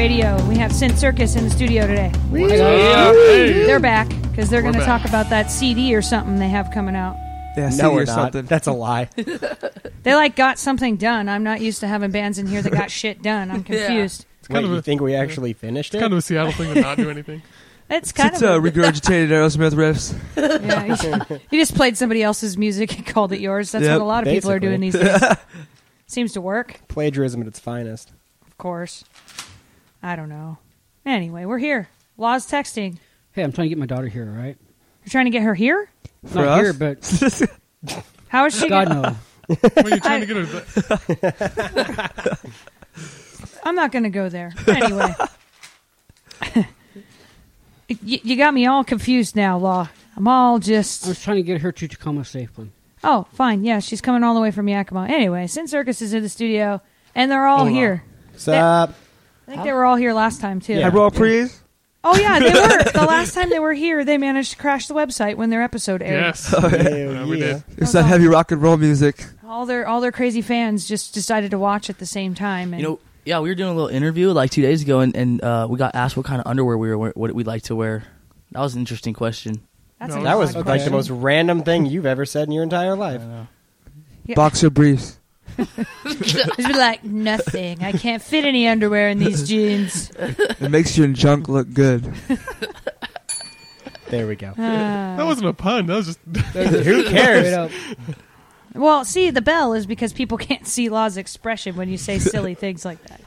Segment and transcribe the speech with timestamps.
[0.00, 0.48] Law Dogg Music Radio.
[0.48, 2.10] We have Sin Circus in the studio today.
[3.66, 6.96] They're back because they're going to talk about that CD or something they have coming
[6.96, 7.16] out.
[7.56, 8.14] Yeah, No, CD we're or not.
[8.14, 8.44] something.
[8.46, 9.08] That's a lie.
[10.02, 11.28] They like got something done.
[11.28, 13.50] I'm not used to having bands in here that got shit done.
[13.50, 14.24] I'm confused.
[14.48, 16.00] Wait, kind of you a- think we actually finished it?
[16.00, 17.42] Kind of a Seattle thing to not do anything.
[17.90, 20.16] It's kind It's of uh, a- regurgitated Aerosmith riffs.
[20.38, 23.72] yeah, you, you just played somebody else's music and called it yours.
[23.72, 25.20] That's Yep, what a lot of people are doing these days.
[26.06, 28.10] Seems to work, Plagiarism at its finest.
[28.46, 29.04] of course.
[30.02, 30.58] I don't know.
[31.04, 31.88] Anyway, we're here.
[32.16, 32.98] Law's texting.
[33.32, 34.56] Hey, I'm trying to get my daughter here, all right?
[35.04, 35.88] You're trying to get her here?
[36.26, 36.60] For Not us?
[36.60, 38.68] here, but How is she?
[38.68, 39.02] God gonna-
[39.48, 39.54] no.
[39.56, 42.38] What are you trying to get her?
[43.64, 44.52] I'm not going to go there.
[44.68, 45.14] Anyway.
[47.88, 49.88] you, you got me all confused now, Law.
[50.16, 51.08] I'm all just I just.
[51.08, 52.70] was trying to get her to Tacoma safely.
[53.02, 53.64] Oh, fine.
[53.64, 55.06] Yeah, she's coming all the way from Yakima.
[55.08, 56.80] Anyway, Sin Circus is in the studio,
[57.14, 58.04] and they're all here.
[58.36, 58.94] Sup?
[59.50, 60.74] I think they were all here last time, too.
[60.74, 60.88] Yeah.
[60.90, 61.60] Hi, Raw Prees.
[62.04, 62.84] Oh, yeah, they were.
[62.92, 66.02] the last time they were here, they managed to crash the website when their episode
[66.02, 66.20] aired.
[66.22, 66.46] yes.
[66.46, 67.52] Hell Yeah, we yeah.
[67.54, 67.64] did.
[67.78, 69.24] It's that heavy rock and roll music.
[69.44, 72.72] All their all their crazy fans just decided to watch at the same time.
[72.72, 75.14] And You know, yeah, we were doing a little interview like two days ago, and,
[75.16, 77.74] and uh, we got asked what kind of underwear we were, what we'd like to
[77.76, 78.04] wear.
[78.52, 79.60] That was an interesting question.
[79.98, 80.92] that's No, a That was odd like the question.
[80.92, 83.20] most random thing you've ever said in your entire life.
[84.24, 84.34] Yeah.
[84.36, 85.18] Boxer briefs.
[86.22, 87.82] Just be like nothing.
[87.82, 90.10] I can't fit any underwear in these jeans.
[90.18, 92.12] It makes your junk look good.
[94.08, 94.48] There we go.
[94.48, 94.56] Uh,
[95.16, 95.86] That wasn't a pun.
[95.86, 96.18] That was just.
[96.84, 97.72] Who cares?
[98.74, 102.54] Well, see, the bell is because people can't see Law's expression when you say silly
[102.54, 103.20] things like that.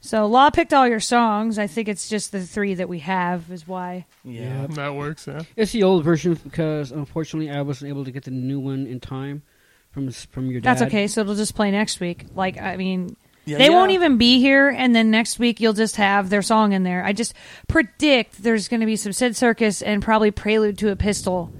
[0.00, 1.58] So Law picked all your songs.
[1.58, 4.06] I think it's just the three that we have is why.
[4.24, 4.66] Yeah.
[4.70, 5.26] that works.
[5.26, 5.42] Yeah.
[5.56, 9.00] It's the old version because unfortunately I wasn't able to get the new one in
[9.00, 9.42] time
[9.90, 10.70] from from your dad.
[10.70, 11.06] That's okay.
[11.06, 12.26] So it'll just play next week.
[12.34, 13.70] Like I mean, Yeah, they yeah.
[13.70, 17.04] won't even be here, and then next week you'll just have their song in there.
[17.04, 17.34] I just
[17.68, 21.52] predict there's going to be some Sin Circus and probably Prelude to a Pistol.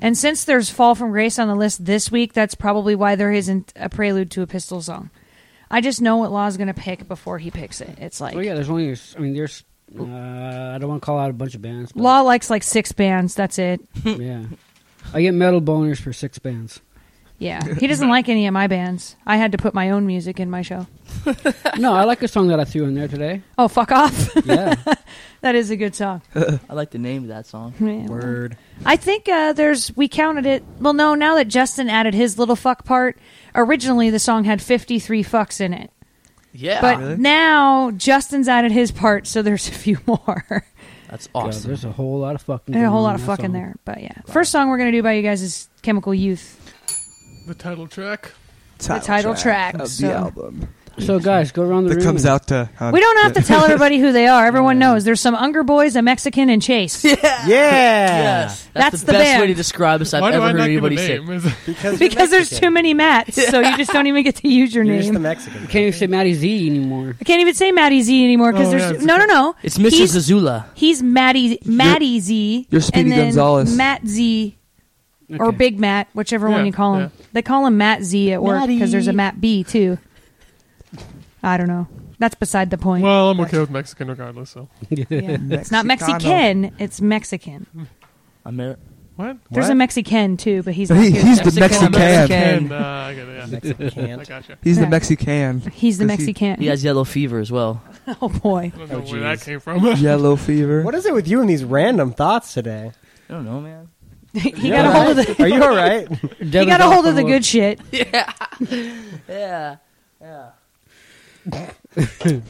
[0.00, 3.32] And since there's Fall from Grace on the list this week, that's probably why there
[3.32, 5.10] isn't a Prelude to a Pistol song.
[5.70, 7.98] I just know what Law's going to pick before he picks it.
[7.98, 9.64] It's like Oh yeah, there's only I mean there's
[9.98, 11.92] uh, I don't want to call out a bunch of bands.
[11.92, 13.34] But Law likes like six bands.
[13.34, 13.80] That's it.
[14.04, 14.44] yeah.
[15.12, 16.80] I get metal boners for six bands.
[17.38, 19.16] Yeah, he doesn't like any of my bands.
[19.26, 20.86] I had to put my own music in my show.
[21.78, 23.42] no, I like a song that I threw in there today.
[23.58, 24.30] Oh, fuck off!
[24.46, 24.74] Yeah.
[25.40, 26.22] that is a good song.
[26.34, 27.74] I like the name of that song.
[27.80, 28.06] Yeah.
[28.06, 28.56] Word.
[28.84, 30.62] I think uh, there's we counted it.
[30.80, 33.18] Well, no, now that Justin added his little fuck part,
[33.54, 35.90] originally the song had 53 fucks in it,
[36.52, 37.16] Yeah, but really?
[37.16, 40.64] now Justin's added his part, so there's a few more.
[41.10, 41.68] that's Yeah, awesome.
[41.68, 42.72] there's a whole lot of fucking.
[42.74, 43.52] There's a whole lot of in that fuck in song.
[43.52, 44.20] there, but yeah.
[44.26, 46.63] First song we're gonna do by you guys is Chemical Youth,
[47.46, 48.32] The title track.
[48.78, 49.74] the title track.
[49.74, 50.68] of so- the album.
[50.96, 51.98] So guys, go around the room.
[51.98, 52.14] That room.
[52.14, 52.70] comes out to.
[52.78, 54.46] uh, We don't have to tell everybody who they are.
[54.46, 55.02] Everyone knows.
[55.02, 57.04] There's some Unger boys, a Mexican, and Chase.
[57.04, 57.46] Yeah.
[57.48, 59.40] Yes, that's, That's the, the best band.
[59.40, 61.18] way to describe us I've Why ever heard not give a anybody say.
[61.18, 61.52] name?
[61.66, 64.84] Because, because there's too many Matts, so you just don't even get to use your
[64.84, 65.22] You're just the name.
[65.22, 65.62] Mexican.
[65.62, 67.16] You can't even say Matty Z anymore.
[67.20, 69.56] I can't even say Matty Z anymore because Oh, there's yeah, no, no, no.
[69.64, 69.90] It's Mr.
[69.90, 70.66] He's- Zazula.
[70.74, 72.68] He's Matty Matty Z.
[72.70, 73.76] you're Speedy and then Gonzalez.
[73.76, 74.56] Matt Z
[75.38, 77.12] or Big Matt, whichever one you call him.
[77.18, 77.26] yeah.
[77.32, 79.98] They call him Matt Z at work because there's a Matt B too.
[81.42, 81.86] I don't know.
[82.18, 83.02] That's beside the point.
[83.02, 84.50] well, I'm okay with Mexican regardless.
[84.50, 85.06] So yeah.
[85.10, 86.74] It's not Mexican.
[86.78, 87.66] It's Mexican.
[88.46, 88.78] Amer-
[89.16, 89.36] what?
[89.50, 89.72] There's What?
[89.72, 92.66] a Mexican too, but he's not He, he's the Mexican Mexican.
[92.66, 92.72] American.
[92.72, 93.36] Uh, I get it.
[93.36, 93.46] Yeah.
[93.46, 94.20] Mexican.
[94.20, 94.58] I gotcha.
[94.62, 95.60] He's the Mexican.
[95.72, 96.58] He's the Mexican.
[96.60, 97.82] he has yellow fever as well.
[98.22, 98.72] oh boy.
[98.74, 99.44] I don't know Oh, where that jeez.
[99.44, 99.84] came from.
[99.96, 100.82] Yellow fever.
[100.82, 102.90] What is it with you and these random thoughts today?
[103.28, 103.88] I don't know, man.
[104.42, 106.08] he got a all hold of the Are you all right?
[106.38, 107.80] he got a hold of the good shit.
[107.92, 109.76] Yeah,
[110.20, 110.50] yeah,
[111.46, 111.70] yeah.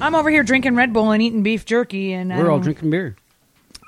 [0.00, 2.62] I'm over here drinking Red Bull and eating beef jerky, and I We're all don't-
[2.62, 3.16] drinking beer.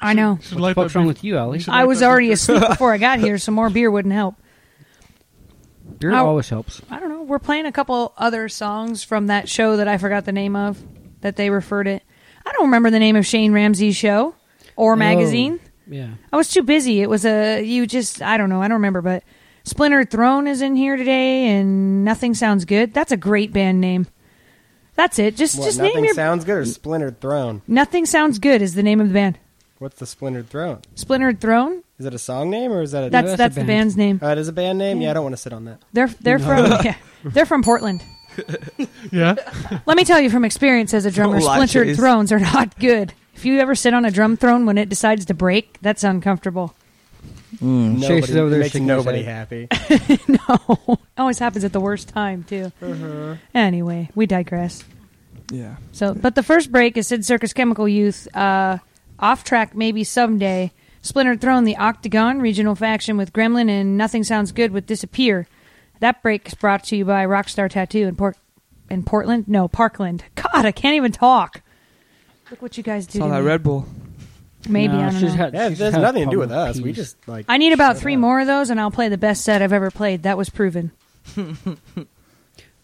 [0.02, 0.38] I know.
[0.42, 1.60] Should What light fuck's that wrong beef- with you, Ali?
[1.60, 4.34] should I was already asleep before I got here, so more beer wouldn't help.
[5.98, 6.82] Beer How- always helps.
[6.90, 7.22] I don't know.
[7.22, 10.82] We're playing a couple other songs from that show that I forgot the name of
[11.22, 12.02] that they referred it.
[12.44, 14.34] I don't remember the name of Shane Ramsey's show
[14.76, 14.96] or oh.
[14.96, 15.60] magazine.
[15.88, 16.10] Yeah.
[16.32, 17.00] I was too busy.
[17.00, 18.60] It was a you just I don't know.
[18.62, 19.22] I don't remember, but
[19.64, 22.94] Splintered Throne is in here today, and Nothing Sounds Good.
[22.94, 24.06] That's a great band name.
[24.94, 25.36] That's it.
[25.36, 27.62] Just What, just nothing name your sounds good or splintered throne?
[27.68, 29.38] Nothing Sounds Good is the name of the band.
[29.78, 30.80] What's the splintered throne?
[30.94, 31.82] Splintered Throne.
[31.98, 33.10] Is it a song name or is that a?
[33.10, 33.68] That's that's a that's the band.
[33.68, 34.20] band's name.
[34.22, 35.00] Oh, it is a band name.
[35.02, 35.82] Yeah, I don't want to sit on that.
[35.92, 38.02] They're they're from yeah, they're from Portland.
[39.12, 39.36] Yeah.
[39.86, 43.14] Let me tell you from experience as a drummer, splintered thrones are not good.
[43.36, 46.74] If you ever sit on a drum throne when it decides to break, that's uncomfortable.
[47.56, 48.00] Mm.
[48.00, 49.68] Chase Nobody, is over there makes shaking his nobody head.
[49.68, 49.68] happy.
[50.48, 52.72] no, always happens at the worst time too.
[52.80, 53.36] Uh-huh.
[53.54, 54.84] Anyway, we digress.
[55.52, 55.76] Yeah.
[55.92, 58.26] So, but the first break is Sin Circus Chemical Youth.
[58.34, 58.78] Uh,
[59.18, 60.72] off track, maybe someday.
[61.02, 65.46] Splintered Throne, the Octagon regional faction with Gremlin and Nothing Sounds Good with Disappear.
[66.00, 68.36] That break is brought to you by Rockstar Tattoo in Port
[68.90, 69.46] in Portland.
[69.46, 70.24] No, Parkland.
[70.34, 71.60] God, I can't even talk.
[72.50, 73.18] Look what you guys do.
[73.18, 73.46] It's all to that me.
[73.46, 73.86] Red Bull.
[74.68, 75.28] Maybe No, I don't she's know.
[75.36, 76.76] had- Yeah, it she's has had nothing to do with problem us.
[76.78, 76.96] We peace.
[76.96, 77.46] just like.
[77.48, 78.20] I need about shut three up.
[78.20, 80.24] more of those, and I'll play the best set I've ever played.
[80.24, 80.90] That was proven.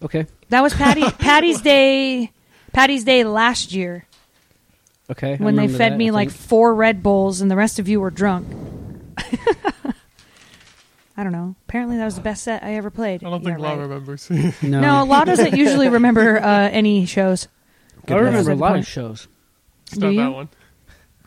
[0.02, 0.26] Okay.
[0.50, 2.30] That was Patty Patty's Day.
[2.72, 4.06] Patty's Day last year
[5.10, 5.34] Okay.
[5.34, 6.40] I when they remember fed that, me I like think.
[6.40, 8.46] four Red Bulls, and the rest of you were drunk.
[11.16, 11.54] I don't know.
[11.68, 13.22] Apparently, that was the best set I ever played.
[13.22, 13.80] I don't Yeah, think Law right.
[13.80, 14.30] remembers.
[14.30, 14.80] No.
[14.80, 17.48] No, Law doesn't usually remember uh, any shows.
[18.08, 18.84] I remember a lot point.
[18.84, 19.28] of shows.
[19.92, 20.20] Stop Do you?
[20.20, 20.48] that one.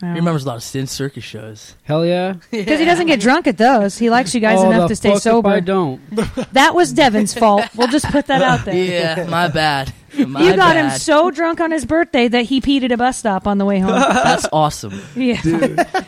[0.02, 0.06] Oh.
[0.08, 1.74] He remembers a lot of Sin Circus shows.
[1.84, 2.34] Hell yeah.
[2.50, 3.96] Because he doesn't get drunk at those.
[3.96, 5.48] He likes you guys oh, enough the to stay fuck if sober.
[5.48, 6.02] I don't.
[6.52, 7.64] That was Devin's fault.
[7.74, 8.74] We'll just put that out there.
[8.74, 9.92] Yeah, my bad.
[10.18, 11.00] My you got him bad.
[11.00, 13.78] so drunk on his birthday that he peed at a bus stop on the way
[13.78, 13.90] home.
[13.98, 15.00] That's awesome.
[15.14, 15.40] yeah.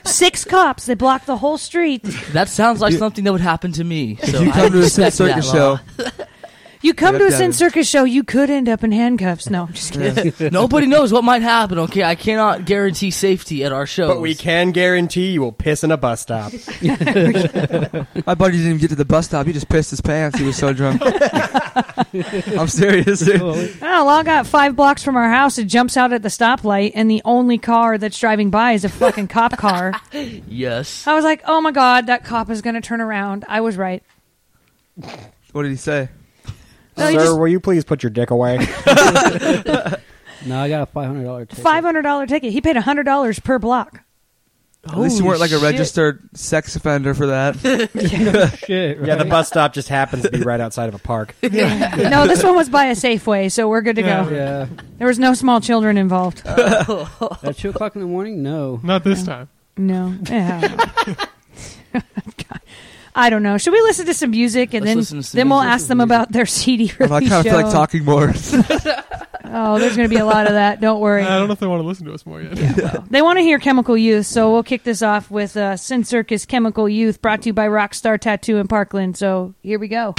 [0.04, 0.86] Six cops.
[0.86, 2.02] They blocked the whole street.
[2.32, 4.16] That sounds like something that would happen to me.
[4.16, 5.76] So you I come to a Sin respect that Circus law.
[5.76, 6.24] show,
[6.80, 7.52] You come Yep, to a Devin.
[7.52, 9.50] Sin Circus show, you could end up in handcuffs.
[9.50, 10.52] No, I'm just kidding.
[10.52, 11.78] Nobody knows what might happen.
[11.78, 14.08] Okay, I cannot guarantee safety at our shows.
[14.14, 16.52] But we can guarantee you will piss in a bus stop.
[16.82, 19.46] my buddy didn't even get to the bus stop.
[19.46, 20.38] He just pissed his pants.
[20.38, 21.02] He was so drunk.
[22.56, 23.20] I'm serious.
[23.20, 23.40] dude.
[23.82, 25.58] I don't got five blocks from our house.
[25.58, 28.88] It jumps out at the stoplight, and the only car that's driving by is a
[28.88, 29.92] fucking cop car.
[30.12, 31.06] Yes.
[31.06, 33.44] I was like, oh my god, that cop is going to turn around.
[33.48, 34.02] I was right.
[35.52, 36.08] What did he say?
[36.98, 38.58] No, Sir, just- will you please put your dick away?
[40.46, 41.64] No, I got a five hundred dollar ticket.
[41.64, 42.52] Five hundred dollar ticket.
[42.52, 44.02] He paid hundred dollars per block.
[44.86, 47.56] At least you weren't like a registered sex offender for that.
[48.64, 48.98] shit.
[49.00, 49.08] Right?
[49.08, 51.34] yeah, the bus stop just happens to be right outside of a park.
[51.42, 54.24] no, this one was by a Safeway, so we're good to Yeah.
[54.24, 54.30] go.
[54.34, 54.66] Yeah.
[54.98, 56.42] There was no small children involved.
[56.46, 57.36] Oh.
[57.42, 58.40] At two o'clock in the morning?
[58.40, 58.78] No.
[58.84, 59.48] Not this time.
[59.76, 60.14] No.
[60.30, 60.76] Yeah.
[61.92, 62.60] God.
[63.18, 63.58] I don't know.
[63.58, 66.30] Should we listen to some music and Let's then some then we'll ask them about
[66.30, 68.32] their CD I kind of feel like talking more.
[69.50, 70.78] Oh, there's going to be a lot of that.
[70.78, 71.22] Don't worry.
[71.22, 73.08] I don't know if they want to listen to us more yet.
[73.10, 76.44] They want to hear Chemical Youth, so we'll kick this off with uh, Sin Circus
[76.44, 79.16] Chemical Youth, brought to you by Rockstar Tattoo in Parkland.
[79.16, 80.14] So here we go.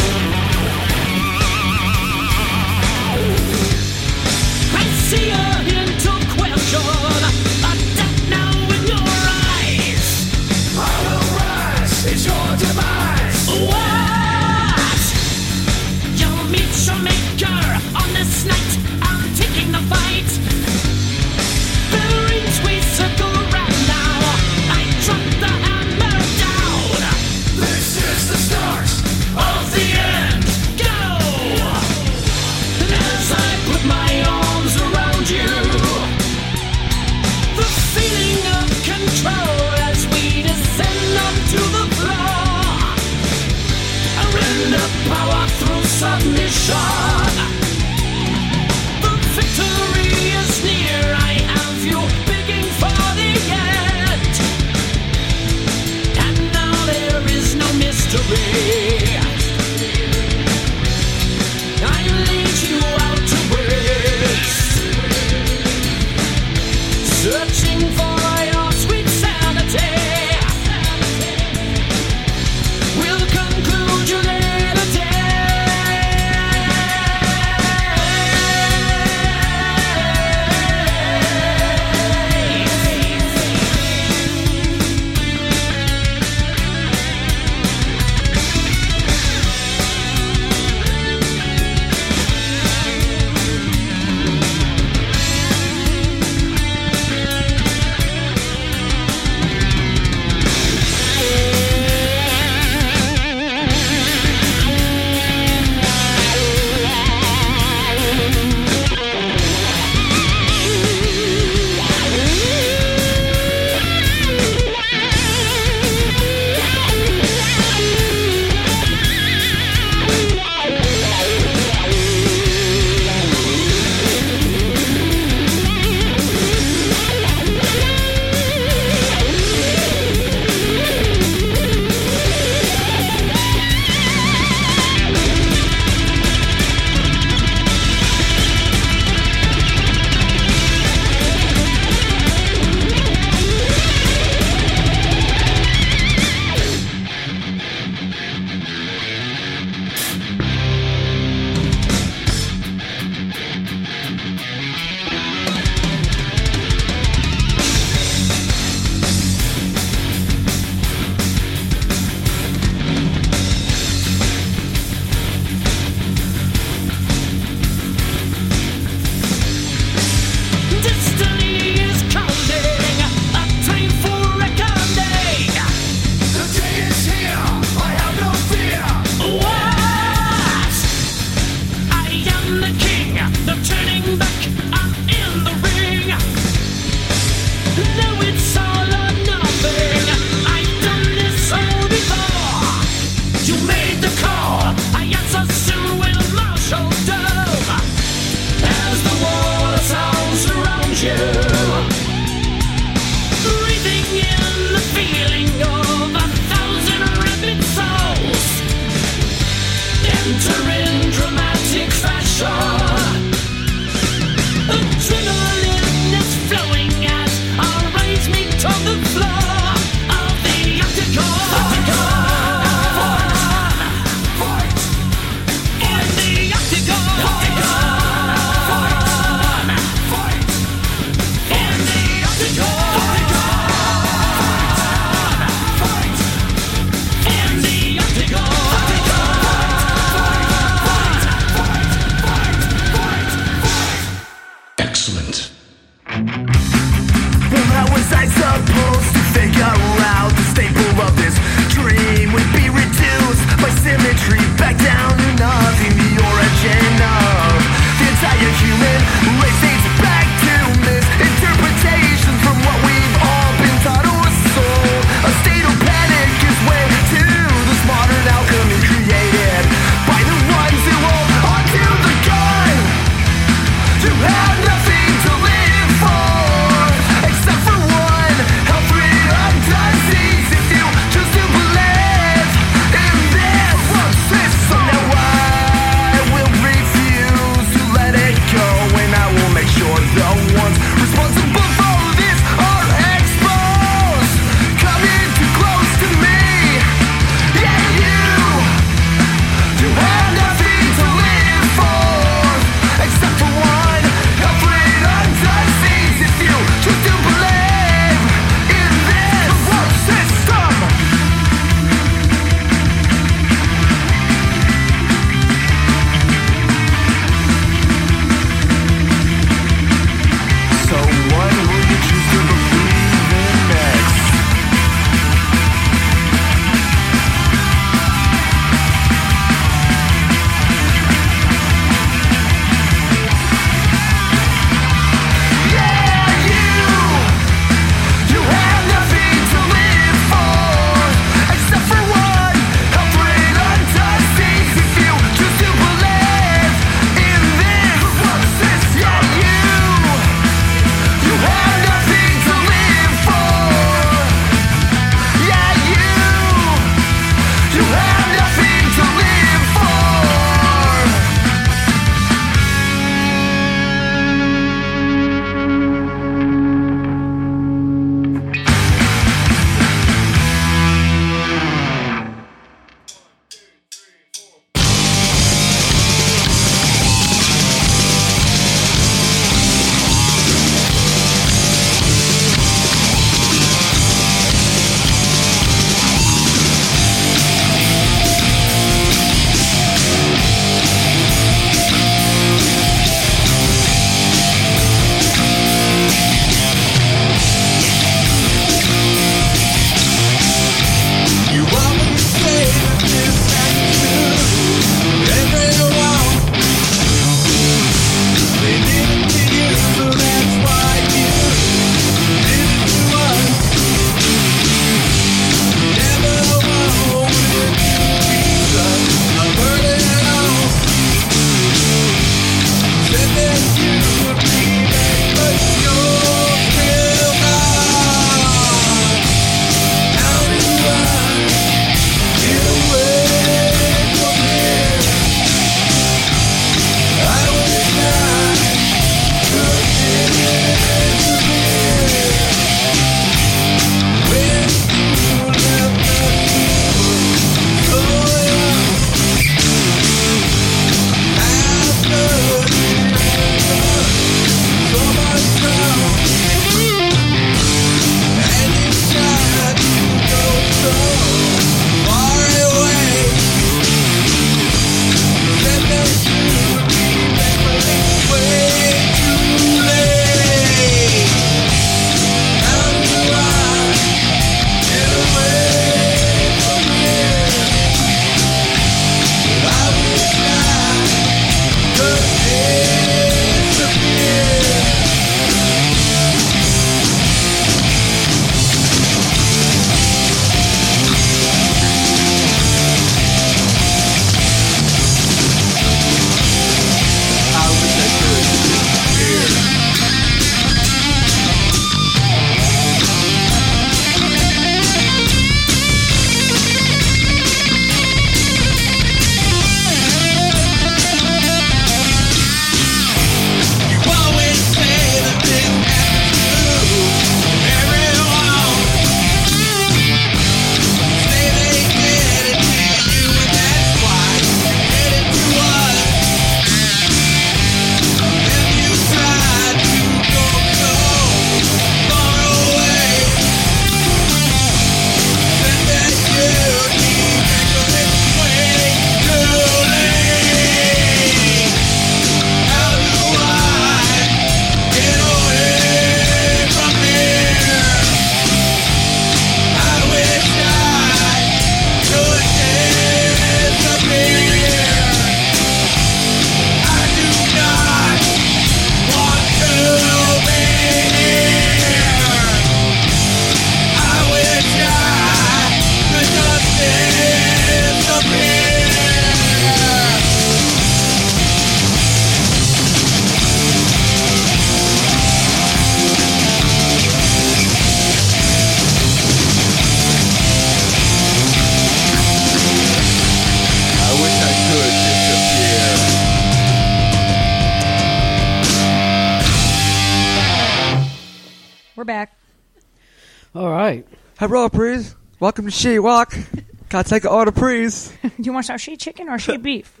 [594.50, 594.56] Right.
[594.56, 595.14] Hello, please.
[595.38, 596.32] Welcome to She Walk.
[596.32, 598.12] Can I take an order, please?
[598.22, 600.00] Do you want to some she chicken or she beef?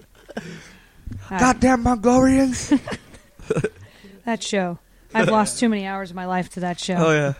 [1.30, 2.68] Goddamn Mongolians.
[4.24, 4.78] that show.
[5.14, 6.94] I've lost too many hours of my life to that show.
[6.94, 7.34] Oh, yeah.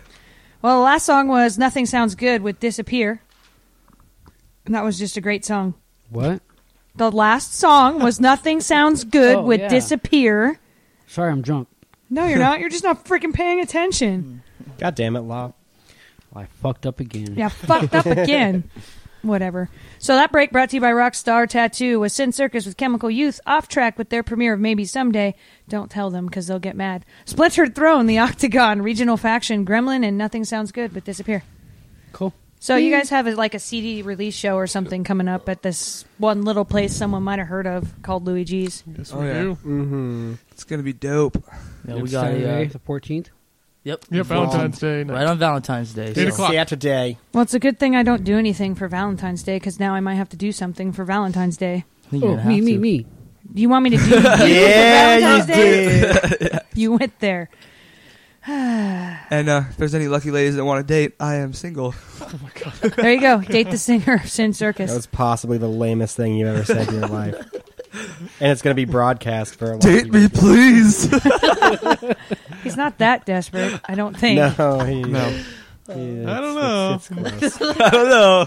[0.62, 3.22] Well, the last song was "Nothing Sounds Good" with "Disappear,"
[4.66, 5.74] and that was just a great song.
[6.10, 6.42] What?
[6.96, 9.68] The last song was "Nothing Sounds Good" Oh, with yeah.
[9.68, 10.60] "Disappear."
[11.06, 11.68] Sorry, I'm drunk.
[12.10, 12.60] No, you're not.
[12.60, 14.42] You're just not freaking paying attention.
[14.78, 15.54] God damn it, Law.
[16.34, 17.34] I fucked up again.
[17.36, 18.70] Yeah, fucked up again.
[19.22, 19.68] Whatever.
[19.98, 23.38] So that break brought to you by Rockstar Tattoo was Sin Circus with Chemical Youth
[23.46, 25.34] off track with their premiere of Maybe Someday.
[25.68, 27.04] Don't tell them because they'll get mad.
[27.26, 31.42] Splintered Throne, The Octagon, Regional Faction, Gremlin, and Nothing Sounds Good but Disappear.
[32.12, 32.32] Cool.
[32.60, 35.62] So you guys have a, like a CD release show or something coming up at
[35.62, 38.84] this one little place someone might have heard of called Louie G's.
[38.86, 39.42] Yes, Oh, we yeah.
[39.42, 39.54] do.
[39.56, 40.34] Mm-hmm.
[40.52, 41.42] It's going to be dope.
[41.86, 43.28] Yeah, we got Saturday, a, uh, the 14th.
[43.84, 44.04] Yep.
[44.10, 45.04] Yep, Valentine's Day.
[45.04, 45.14] night.
[45.14, 46.08] Right on Valentine's Day.
[46.08, 46.50] Eight so- o'clock.
[46.50, 47.18] See ya today.
[47.32, 50.00] Well, it's a good thing I don't do anything for Valentine's Day because now I
[50.00, 51.84] might have to do something for Valentine's Day.
[52.06, 52.78] I think you're Oh, gonna me, have me, to.
[52.78, 53.06] me.
[53.52, 56.58] Do you want me to do you Yeah, for you Valentine's Day?
[56.74, 57.50] You went there.
[58.46, 61.94] And uh, if there's any lucky ladies that want to date, I am single.
[62.96, 63.40] There you go.
[63.42, 64.90] Date the singer of Sin Circus.
[64.90, 67.34] That was possibly the lamest thing you've ever said in your life.
[68.40, 70.40] And it's going to be broadcast for a lot Date of me, people.
[70.40, 71.08] please.
[72.70, 74.36] He's not that desperate, I don't think.
[74.58, 75.20] No, he, no.
[75.28, 76.94] he- I don't know.
[76.94, 77.10] It's,
[77.44, 77.76] it's close.
[77.80, 78.46] I don't know.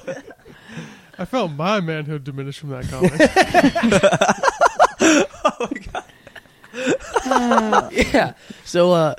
[1.20, 3.22] I felt my manhood diminish from that comment.
[5.46, 6.04] Oh my god.
[8.14, 8.34] Yeah.
[8.66, 9.16] So, uh,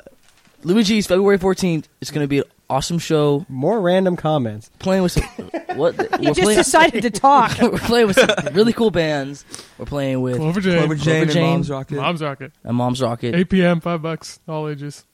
[0.63, 1.85] Louie G's February 14th.
[2.01, 3.45] It's going to be an awesome show.
[3.49, 4.69] More random comments.
[4.79, 5.23] Playing with some,
[5.75, 5.95] what?
[5.97, 7.57] You we're just playing, decided to talk.
[7.61, 9.45] we're playing with some really cool bands.
[9.77, 11.43] We're playing with Clover Jane, Clover Jane and Jane.
[11.45, 11.95] Mom's Rocket.
[11.95, 12.51] Mom's Rocket.
[12.63, 13.35] and Mom's Rocket.
[13.35, 15.05] 8 p.m., 5 bucks, all ages.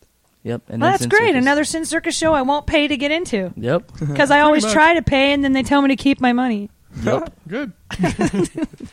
[0.44, 0.64] Yep.
[0.70, 1.20] And Well, that's Sin great.
[1.30, 1.38] Circus.
[1.44, 3.92] Another Sin Circus show I won't pay to get into Yep.
[4.00, 4.74] because I always much.
[4.74, 6.70] try to pay and then they tell me to keep my money.
[7.04, 7.34] Yep.
[7.48, 7.74] Good.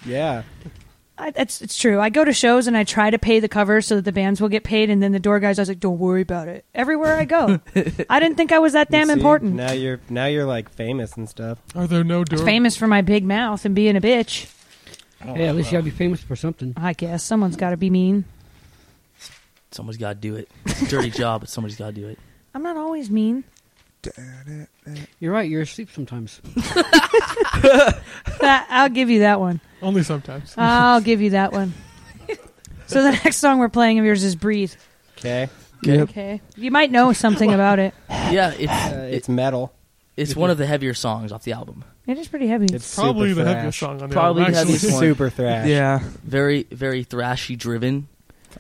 [0.06, 0.42] Yeah.
[1.18, 2.00] I, it's it's true.
[2.00, 4.40] I go to shows and I try to pay the cover so that the bands
[4.40, 6.64] will get paid, and then the door guys I was like, "Don't worry about it."
[6.74, 7.60] Everywhere I go,
[8.08, 9.54] I didn't think I was that damn See, important.
[9.54, 11.58] Now you're now you're like famous and stuff.
[11.74, 12.44] Are there no door?
[12.44, 14.52] Famous for my big mouth and being a bitch.
[15.20, 16.74] Hey, at least you gotta be famous for something.
[16.76, 18.24] I guess someone's got to be mean.
[19.72, 20.48] Someone's got to do it.
[20.66, 22.18] It's a dirty job, but somebody's got to do it.
[22.54, 23.44] I'm not always mean.
[25.20, 25.48] You're right.
[25.50, 26.40] You're asleep sometimes.
[28.40, 29.60] That, I'll give you that one.
[29.82, 30.54] Only sometimes.
[30.56, 31.74] I'll give you that one.
[32.86, 34.72] So the next song we're playing of yours is "Breathe."
[35.18, 35.48] Okay.
[35.86, 37.94] Okay, you might know something about it.
[38.08, 39.72] Yeah, it's Uh, it's metal.
[40.16, 41.84] it's one of the heavier songs off the album.
[42.06, 42.66] It is pretty heavy.
[42.72, 43.56] It's Probably super the thrash.
[43.56, 44.54] heaviest song on the Probably album.
[44.54, 44.72] the actually.
[44.74, 45.02] heaviest one.
[45.02, 45.66] Super thrash.
[45.68, 46.00] Yeah.
[46.24, 48.08] Very very thrashy driven.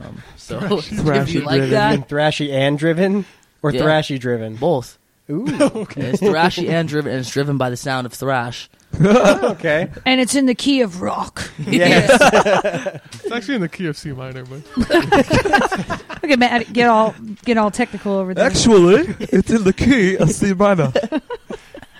[0.00, 1.70] Um, so if you Thrashy like driven.
[1.70, 3.24] that, And thrashy and driven,
[3.62, 3.80] or Yeah.
[3.82, 4.56] thrashy driven.
[4.56, 4.97] both.
[5.30, 5.44] Ooh.
[5.96, 8.68] And it's thrashy and driven, and it's driven by the sound of thrash.
[9.00, 9.90] okay.
[10.06, 11.50] and it's in the key of rock.
[11.58, 12.08] Yes.
[13.28, 17.14] It's actually in the key of C minor, but Look at Matt get all
[17.44, 18.46] get all technical over there.
[18.46, 20.92] Actually, it's in the key of C minor.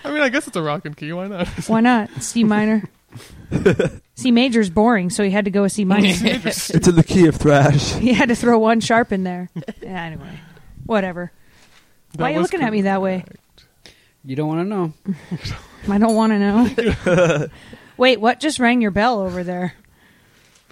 [0.03, 1.13] I mean, I guess it's a rockin' key.
[1.13, 1.47] Why not?
[1.67, 2.89] Why not C minor?
[4.15, 6.07] C major's boring, so he had to go with C minor.
[6.09, 7.93] It's in the key of thrash.
[7.93, 9.49] he had to throw one sharp in there.
[9.81, 10.39] Yeah, anyway,
[10.85, 11.31] whatever.
[12.13, 13.23] That Why are you was looking at me that way?
[14.25, 14.93] You don't want to know.
[15.93, 17.47] I don't want to know.
[17.97, 19.73] Wait, what just rang your bell over there?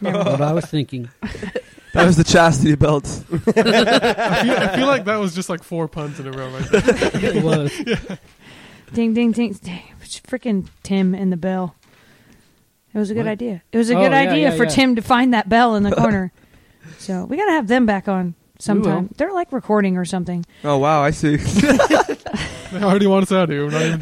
[0.02, 0.30] Never mind.
[0.32, 1.10] what I was thinking.
[1.94, 3.06] That was the chastity belt.
[3.32, 6.70] I feel, I feel like that was just like four puns in a row right
[6.70, 7.36] there.
[7.38, 7.72] It was.
[8.94, 9.54] Ding, ding, ding.
[9.54, 9.82] ding.
[10.28, 11.76] Freaking Tim and the bell.
[12.94, 13.32] It was a good What?
[13.32, 13.64] idea.
[13.72, 14.70] It was a Oh, good yeah, idea yeah, for yeah.
[14.70, 16.32] Tim to find that bell in the corner.
[17.00, 19.10] so we got to have them back on sometime.
[19.18, 20.46] They're like recording or something.
[20.64, 21.38] Oh wow, I see.
[22.70, 23.64] They already want us out of here.
[23.64, 24.00] We're not even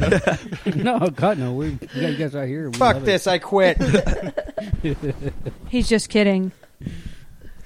[0.74, 0.82] done.
[1.00, 1.52] no, God, no.
[1.52, 2.68] We, we got you guys out here.
[2.68, 3.06] We Fuck love it.
[3.06, 3.28] this.
[3.28, 3.78] I quit.
[5.68, 6.50] He's just kidding.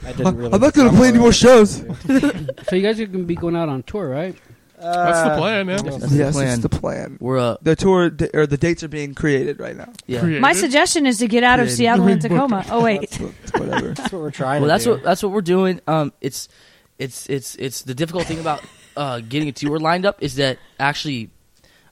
[0.05, 0.53] I didn't really.
[0.53, 1.77] I'm not gonna play any more shows.
[2.07, 4.37] So you guys are going to be going out on tour, right?
[4.79, 5.77] That's the plan, yeah.
[5.77, 6.49] That's the yes, plan.
[6.55, 7.19] it's the plan.
[7.21, 9.93] We're uh, The tour d- or the dates are being created right now.
[10.07, 10.21] yeah.
[10.21, 10.41] Created.
[10.41, 11.77] My suggestion is to get out of Created.
[11.77, 12.65] Seattle and Tacoma.
[12.71, 13.89] Oh wait, That's what- whatever.
[13.95, 14.91] That's what we're trying Well, to that's do.
[14.93, 15.81] what that's what we're doing.
[15.87, 16.49] Um, it's
[17.01, 18.63] it's it's it's the difficult thing about
[18.97, 21.31] uh getting a tour lined up is that actually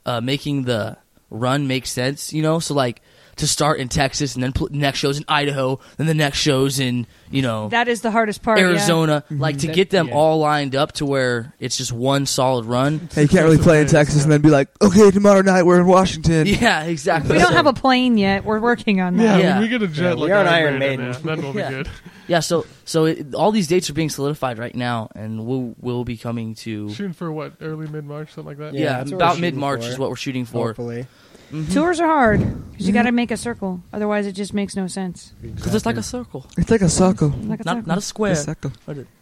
[0.04, 0.96] uh making the
[1.30, 2.32] run make sense.
[2.32, 3.00] You know, so like
[3.38, 6.78] to start in Texas, and then pl- next shows in Idaho, then the next shows
[6.78, 8.58] in you know That is the hardest part.
[8.58, 8.66] yeah.
[8.66, 9.24] Arizona.
[9.26, 9.40] Mm-hmm.
[9.40, 10.14] Like to That- get them yeah.
[10.14, 13.08] all lined up to where it's just one solid run.
[13.12, 15.80] Hey, you can't really play in Texas and then be like, okay, tomorrow night we're
[15.80, 16.46] in Washington.
[16.46, 17.32] Yeah, exactly.
[17.32, 18.44] We don't So- have a plane yet.
[18.44, 19.40] We're working on Yeah, that.
[19.40, 19.52] Yeah.
[19.54, 21.22] when we get a jet Yeah, like we are an Iron Maiden, Maiden.
[21.26, 21.68] yeah, then we'll Yeah.
[21.68, 21.88] be good.
[22.28, 26.04] Yeah, so so it, all these dates are being solidified right now, and we'll we'll
[26.04, 27.54] be coming to Shooting for what?
[27.58, 28.74] Early mid March, something like that.
[28.74, 30.66] Yeah, yeah, that's what we're about mid March is what we're shooting for.
[30.66, 31.06] Hopefully.
[31.50, 31.72] Mm-hmm.
[31.72, 32.98] Tours are hard because you mm-hmm.
[32.98, 33.82] got to make a circle.
[33.92, 35.32] Otherwise, it just makes no sense.
[35.40, 37.28] Because it's like a circle, It's like a circle.
[37.30, 37.88] Like a not circle.
[37.88, 38.72] not a square, A circle.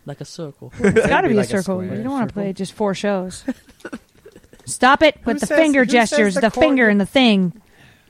[0.06, 0.72] like a circle.
[0.80, 1.80] it's got to Be be, like a a circle.
[1.82, 3.44] square you don't want to play just four shows.
[4.64, 7.52] Stop it with Who the says- finger gestures, the the, finger and the thing.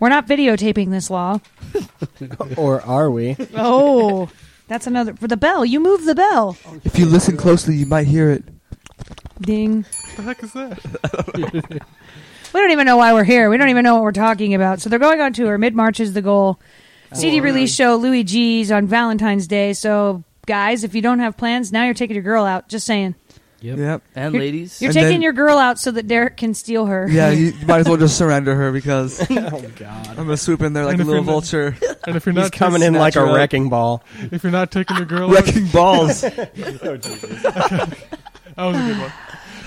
[0.00, 1.40] We're not videotaping this law.
[2.57, 3.37] Or are we?
[3.55, 4.31] Oh,
[4.68, 5.64] that's another for the bell.
[5.64, 6.57] You move the bell.
[6.85, 8.44] If you listen closely, you might hear it.
[9.40, 9.85] Ding.
[9.85, 11.83] What the heck is that?
[12.52, 13.50] We don't even know why we're here.
[13.50, 14.80] We don't even know what we're talking about.
[14.80, 15.59] So they're going on tour.
[15.59, 16.59] Mid March is the goal.
[17.12, 19.72] Oh, CD release show Louie G's on Valentine's Day.
[19.74, 22.68] So guys, if you don't have plans, now you're taking your girl out.
[22.68, 23.14] Just saying.
[23.61, 23.78] Yep.
[23.78, 24.02] Yep.
[24.14, 26.87] And You're- ladies, You're And taking then- your girl out so that Derek can steal
[26.87, 27.09] her.
[27.11, 30.14] Yeah, you, you might as well just surrender her because I'm oh God.
[30.16, 32.35] gonna swoop in there like And a if little you're not- vulture, And if you're
[32.35, 33.35] He's not coming in like a her up.
[33.37, 34.02] wrecking ball.
[34.30, 36.22] if you're not taking your girl, out, wrecking balls.
[38.59, 39.12] Oh, that was a good one.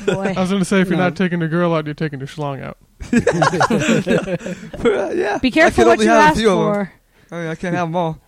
[0.06, 0.34] Boy.
[0.36, 1.06] I was going to say if you're No.
[1.06, 2.78] not taking your girl out, you're taking your schlong out.
[5.16, 5.38] yeah.
[5.40, 6.74] Be careful what you ask few of 'em.
[6.86, 6.92] for.
[7.32, 8.20] I mean, I can't have them all.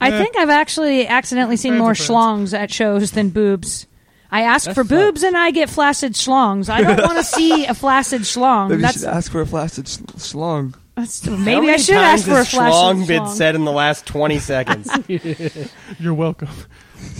[0.00, 0.18] I Yeah.
[0.22, 2.10] think I've actually accidentally seen Friends more are friends.
[2.10, 3.86] schlongs at shows than boobs.
[4.30, 4.90] I ask That for sucks.
[4.90, 6.68] boobs and I get flaccid schlongs.
[6.68, 8.68] I don't want to see a flaccid schlong.
[8.68, 10.74] Maybe you That's, should ask for a flaccid sh- schlong.
[10.96, 13.54] that's How maybe I many should times ask for a has flaccid schlong been said
[13.54, 14.90] in the last 20 seconds.
[16.00, 16.48] You're welcome.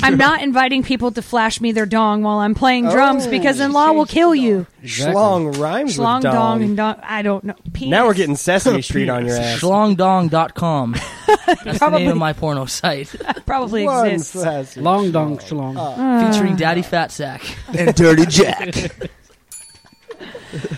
[0.03, 3.59] I'm not inviting people to flash me their dong while I'm playing drums Oh, because
[3.61, 4.67] in law will kill you.
[4.83, 5.15] Exactly.
[5.15, 6.63] Schlong rhymes Schlong, with dong, dong.
[6.63, 6.97] and dong.
[7.03, 7.55] I don't know.
[7.73, 7.91] Penis.
[7.91, 9.61] Now we're getting Sesame Street on your ass.
[9.61, 10.93] schlongdong.com.
[11.47, 13.15] That's the Probably- name of my porno site,
[13.47, 14.33] probably One exists.
[14.43, 15.77] Sesame Long dong shalong.
[15.77, 17.43] Uh, featuring Daddy Fat Sack.
[17.77, 18.75] and Dirty Jack.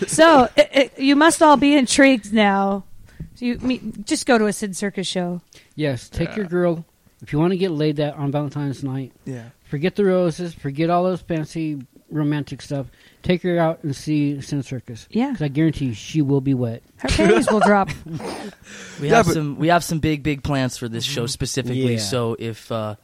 [0.07, 2.83] So it, it, you must all be intrigued now.
[3.35, 5.41] So you me, just go to a Sin Circus show.
[5.75, 6.85] Yes, take your girl.
[7.21, 9.49] If you want to get laid that on Valentine's night, yeah.
[9.65, 12.85] forget the roses, forget all those fancy romantic stuff.
[13.23, 15.07] Take her out and see Sin Circus.
[15.09, 16.83] Yeah, Because I guarantee you she will be wet.
[16.97, 17.89] her panties will drop.
[19.01, 21.93] We Yeah, have but- some we have some big big plans for this show specifically.
[21.93, 21.99] Yeah.
[21.99, 22.95] So if uh,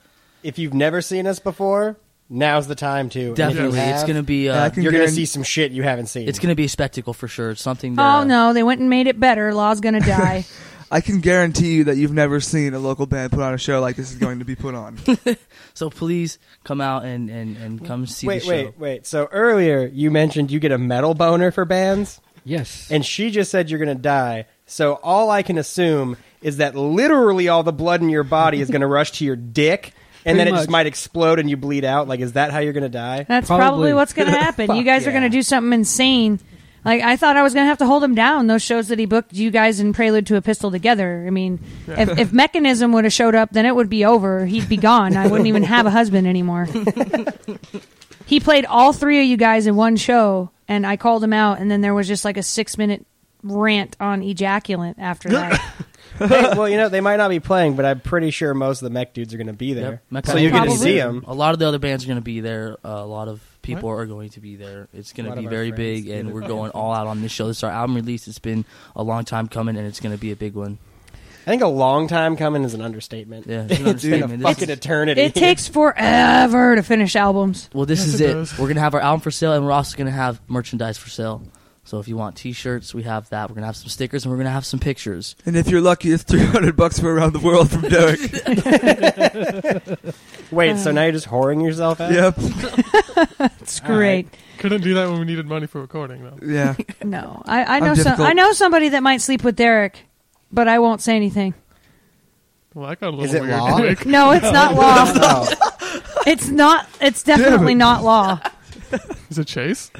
[0.44, 1.98] If you've never seen us before,
[2.30, 3.20] now's the time to.
[3.20, 5.06] And if you definitely it's have, gonna be Yeah, I uh, can You're going to
[5.08, 6.28] guarantee- see some shit you haven't seen.
[6.30, 7.52] it's gonna be a spectacle for sure.
[7.52, 9.54] It's something that Oh no, they went and made it better.
[9.54, 10.46] Law's gonna die.
[10.94, 13.82] I can guarantee you that you've never seen a local band put on a show
[13.82, 14.98] like this is going to be put on.
[15.76, 18.50] So please come out and and, and come see wait, the show.
[18.52, 19.08] wait, wait.
[19.08, 22.92] So earlier you mentioned you get a metal boner for bands, Yes.
[22.92, 24.46] and she just said you're going to die.
[24.68, 28.70] So all I can assume is that literally all the blood in your body is
[28.70, 29.94] going to rush to your dick,
[30.26, 32.08] and then Pretty it just might explode and you bleed out.
[32.08, 33.24] Like, is that how you're going to die?
[33.28, 33.64] That's Probably.
[33.66, 34.70] probably, what's gonna happen.
[34.70, 35.16] you Fuck guys are yeah.
[35.16, 36.40] gonna do something insane.
[36.86, 38.48] Like I thought I was gonna have to hold him down.
[38.48, 41.24] Those shows that he booked, you guys and Prelude to a Pistol together.
[41.26, 44.46] I mean, if, if Mechanism would have showed up, then it would be over.
[44.46, 45.16] He'd be gone.
[45.16, 46.68] I wouldn't even have a husband anymore.
[48.26, 51.60] he played all three of you guys in one show, and I called him out,
[51.60, 53.06] and then there was just like a six minute
[53.44, 55.62] rant on ejaculant after that.
[56.18, 58.86] hey, well, you know they might not be playing, but I'm pretty sure most of
[58.86, 60.02] the mech dudes are going to be there.
[60.12, 60.26] Yep.
[60.26, 61.08] So you're going to see there.
[61.08, 61.24] them.
[61.28, 62.78] A lot of the other bands are going to be there.
[62.84, 64.88] Uh, a lot of people are going to be there.
[64.94, 67.48] It's going to be very friends big, and we're going all out on this show.
[67.48, 68.28] This is our album release.
[68.28, 70.78] It's been a long time coming, and it's going to be a big one.
[71.46, 73.48] I think a long time coming is an understatement.
[73.48, 74.40] Yeah, it's an It's been a understatement.
[74.44, 75.22] This fucking is- eternity.
[75.22, 77.70] it takes forever to finish albums.
[77.74, 78.52] well, this Yes, is it it.
[78.60, 80.98] We're going to have our album for sale, and we're also going to have merchandise
[80.98, 81.42] for sale.
[81.86, 83.50] So if you want T-shirts, we have that.
[83.50, 85.36] We're going to have some stickers, and we're going to have some pictures.
[85.46, 88.22] and if you're lucky, it's 300 bucks for around the world from Derek.
[90.52, 92.12] Wait, so now you're just whoring yourself out?
[92.12, 92.38] yep.
[93.62, 94.28] It's great.
[94.60, 96.38] Couldn't do that when we needed money for recording, though.
[96.46, 96.76] Yeah.
[97.04, 98.30] No, I, I I'm know some, difficult.
[98.30, 100.00] I know somebody that might sleep with Derek,
[100.52, 101.54] but I won't say anything.
[102.74, 103.54] Well, that got a little Is it weird.
[103.60, 103.76] law?
[103.78, 104.06] quick.
[104.06, 105.06] No, it's not law.
[105.08, 106.22] Oh.
[106.26, 106.88] It's not.
[107.02, 108.40] It's definitely not law.
[109.30, 109.92] Is it Chase?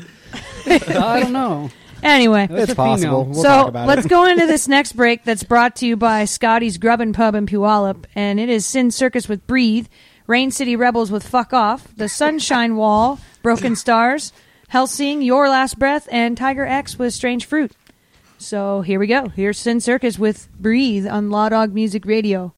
[0.68, 1.70] I don't know.
[2.02, 3.24] Anyway, It's a possible.
[3.24, 3.26] female.
[3.34, 4.10] We'll talk so about let's it.
[4.10, 7.46] go into this next break that's brought to you by Scotty's Grub and Pub in
[7.46, 9.88] Puyallup, and it is Sin Circus with Breathe,
[10.28, 14.34] Rain City Rebels with Fuck Off, The Sunshine Wall, Broken Stars,
[14.68, 17.72] Helsing, Your Last Breath, and Tiger X with Strange Fruit.
[18.38, 19.30] So here we go.
[19.30, 22.54] Here's Sin Circus with Breathe on Law Dogg Music Radio.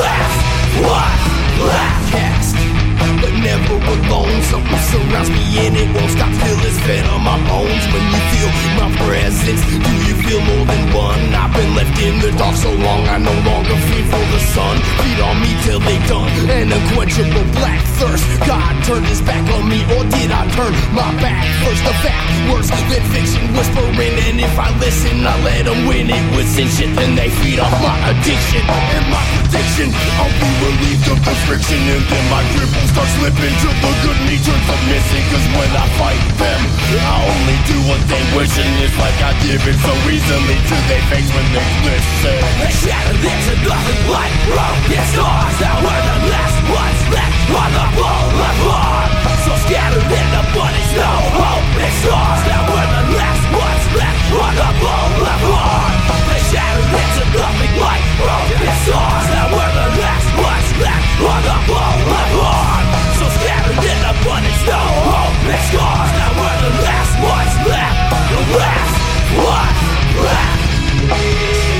[0.00, 0.29] Blast!
[3.86, 7.84] alone Something surrounds me and it won't stop till it's fed on my bones.
[7.94, 8.50] When you feel
[8.82, 11.22] my presence, do you feel more than one?
[11.30, 14.74] I've been left in the dark so long I no longer feed for the sun.
[14.98, 18.26] Feed on me till they done, an unquenchable black thirst.
[18.42, 21.46] God turned his back on me or did I turn my back?
[21.62, 21.84] First?
[21.86, 24.14] The fact worse than fiction whispering.
[24.26, 26.10] And if I listen I let them win.
[26.10, 28.62] It with sin shit Then they feed off my addiction.
[28.66, 31.78] And my prediction I'll be relieved of the friction.
[31.78, 33.54] And then my grip will start slipping.
[33.62, 35.24] to till the good turns to missing.
[35.30, 36.60] Cause when I fight them,
[36.90, 40.76] I only do what they wish, and it's like I give it so easily to
[40.90, 42.38] their face when they listen.
[42.58, 47.86] They shattered into nothing like broken stars that were the last ones left on the
[47.94, 49.08] boulevard.
[49.46, 54.24] So scattered in the bunny snow, hope and stars that were the last ones left
[54.34, 55.92] on the boulevard.
[56.28, 61.56] They shattered into nothing like broken stars that were the last ones left on the
[61.66, 61.89] boulevard.
[64.20, 67.96] The bunny snow, hope and stars that were the last ones left,
[68.28, 68.96] the last
[69.48, 69.80] ones
[70.20, 71.79] left.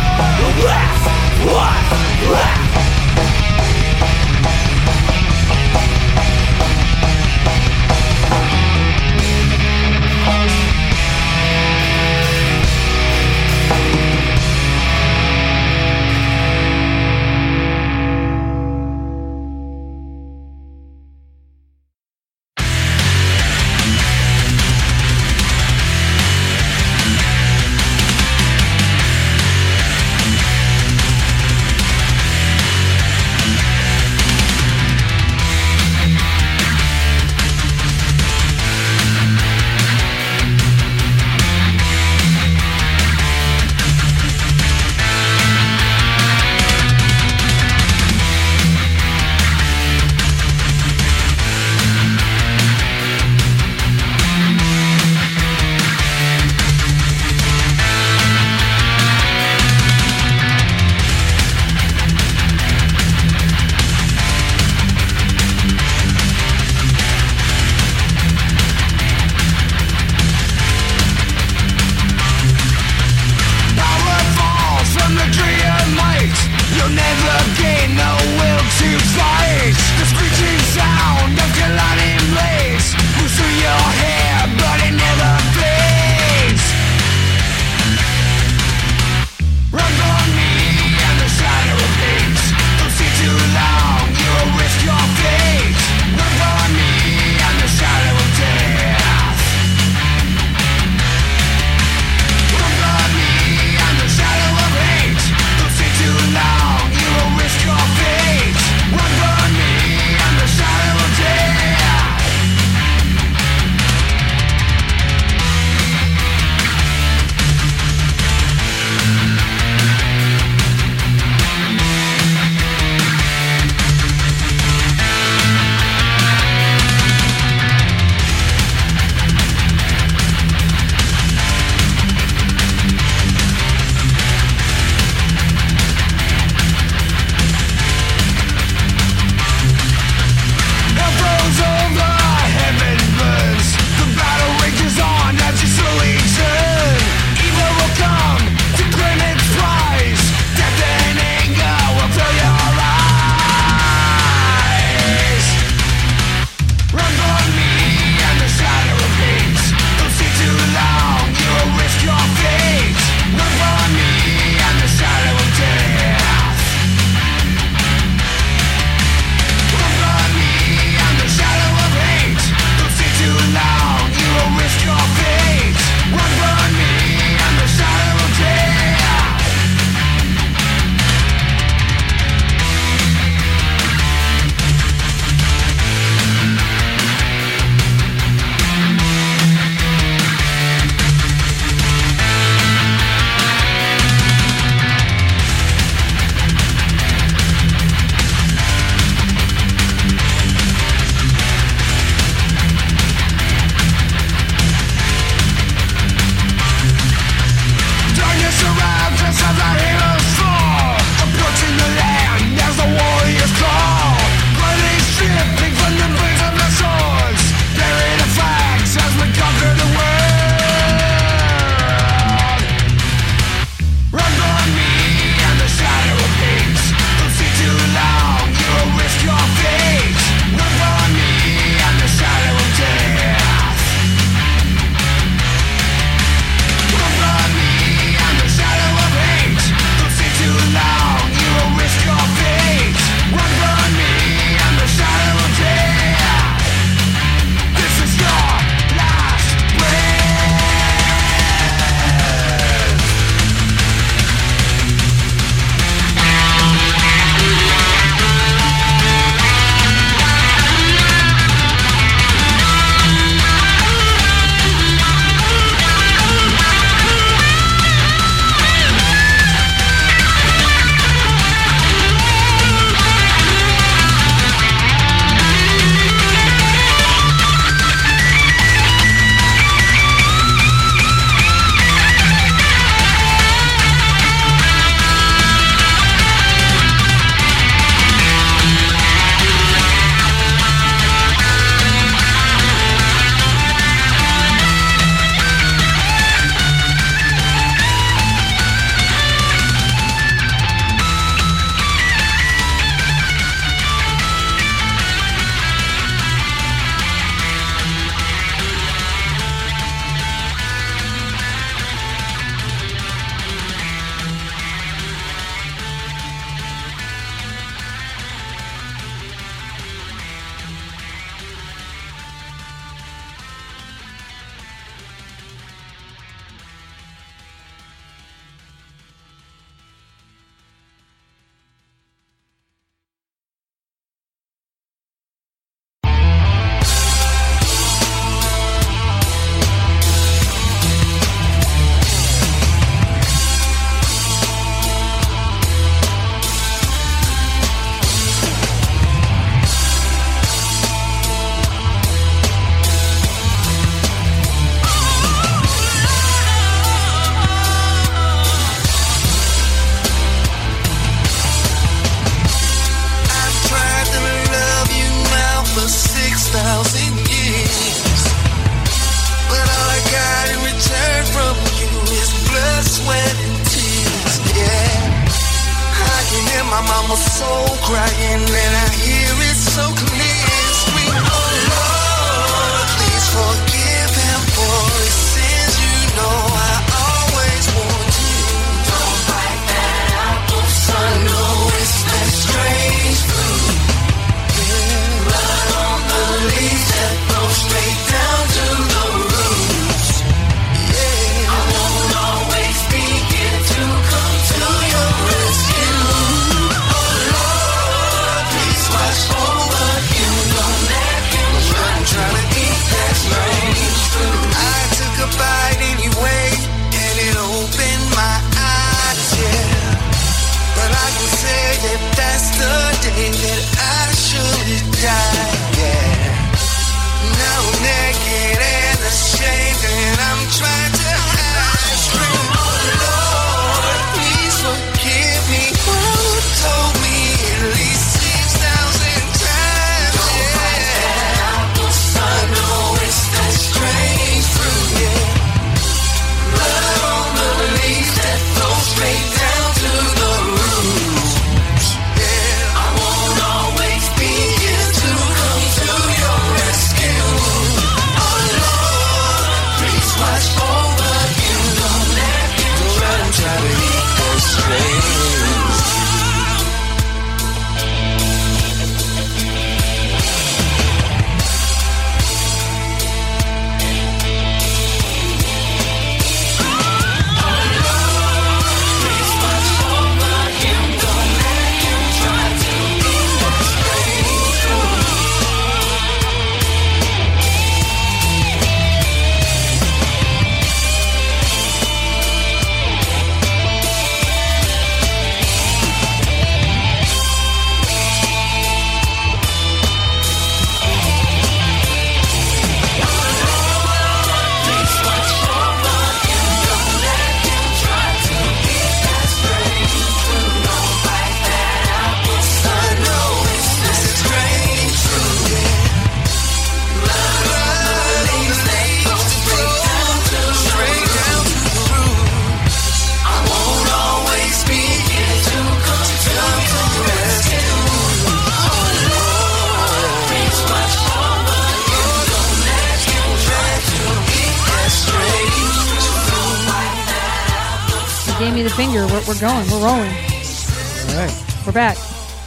[539.31, 539.71] We're, we're going.
[539.71, 540.11] We're rolling.
[540.11, 541.45] All right.
[541.65, 541.95] We're back.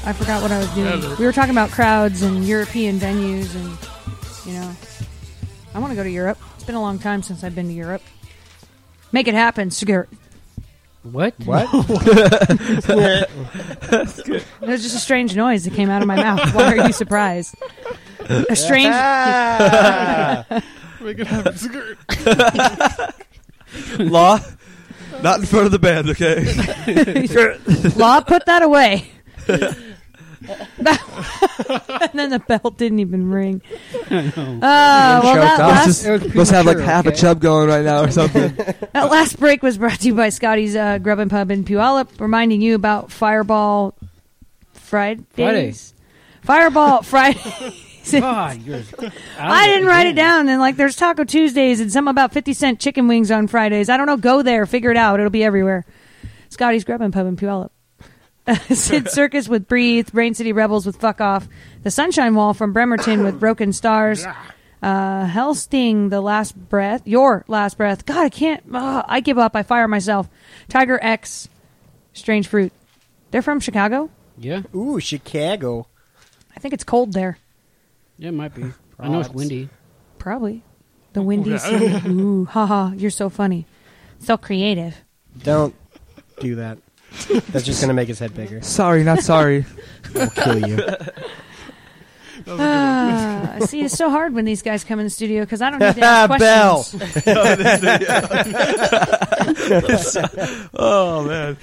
[0.04, 1.02] I forgot what I was doing.
[1.02, 3.78] Yeah, we were talking about crowds and European venues, and
[4.44, 4.70] you know,
[5.74, 6.36] I want to go to Europe.
[6.56, 8.02] It's been a long time since I've been to Europe.
[9.12, 10.08] Make it happen, Sigur.
[11.04, 11.34] What?
[11.44, 11.68] What?
[13.90, 16.54] It was just a strange noise that came out of my mouth.
[16.54, 17.54] Why are you surprised?
[18.28, 18.92] A strange.
[18.92, 20.44] Ah.
[21.00, 21.56] Make it happen.
[21.56, 21.98] Skirt.
[23.98, 24.38] Law,
[25.22, 26.44] not in front of the band, okay?
[27.96, 29.10] Law, put that away.
[30.48, 33.62] and then the bell didn't even ring.
[34.10, 35.84] Uh, well, that last, off.
[35.86, 38.54] Just- It was must have like premature, half a chub going right now or something.
[38.54, 42.20] that last break was brought to you by Scotty's uh, Grub and Pub in Puyallup,
[42.20, 43.94] reminding you about Fireball
[44.72, 45.24] Fridays.
[45.34, 45.74] Friday.
[46.42, 47.74] Fireball Friday.
[48.12, 48.82] God, you're
[49.38, 50.48] I didn't write it down.
[50.48, 53.88] And like, there's Taco Tuesdays and some about 50 cent chicken wings on Fridays.
[53.88, 54.16] I don't know.
[54.16, 55.20] Go there, figure it out.
[55.20, 55.84] It'll be everywhere.
[56.50, 57.70] Scotty's Grub and Pub in Puyallup.
[58.74, 61.48] Sin Circus with Breathe, Rain City Rebels with Fuck Off,
[61.82, 64.26] The Sunshine Wall from Bremerton with Broken Stars,
[64.82, 68.04] uh, Helsing, The Last Breath, Your Last Breath.
[68.04, 68.62] God, I can't.
[68.72, 69.56] ugh, I give up.
[69.56, 70.28] I fire myself.
[70.68, 71.48] Tiger X,
[72.12, 72.72] Strange Fruit.
[73.30, 74.10] They're from Chicago.
[74.36, 75.86] Yeah, Ooh, Chicago.
[76.54, 77.38] I think it's cold there.
[78.18, 78.64] Yeah, it might be.
[78.98, 79.68] I know it's windy.
[80.18, 80.62] Probably.
[81.12, 82.08] The Windy City.
[82.08, 83.66] Ooh, haha, you're so funny.
[84.18, 84.96] So creative.
[85.42, 85.74] Don't
[86.40, 86.78] do that.
[87.50, 88.60] That's just gonna make his head bigger.
[88.62, 89.64] sorry, not sorry.
[90.16, 90.78] I'll kill you.
[92.48, 95.78] Ah, see, it's so hard when these guys come in the studio because I don't
[95.78, 96.82] need to ask Bell.
[96.82, 97.14] questions.
[100.74, 101.56] Oh man,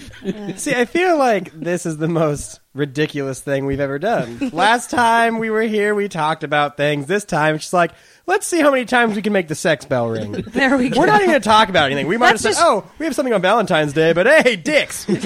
[0.57, 4.49] See, I feel like this is the most ridiculous thing we've ever done.
[4.53, 7.05] Last time we were here, we talked about things.
[7.07, 7.91] This time, it's just like,
[8.25, 10.43] let's see how many times we can make the sex bell ring.
[10.51, 10.99] There we go.
[10.99, 12.07] We're not even going to talk about anything.
[12.07, 14.55] We might That's have said, just- oh, we have something on Valentine's Day, but hey,
[14.55, 15.07] dicks.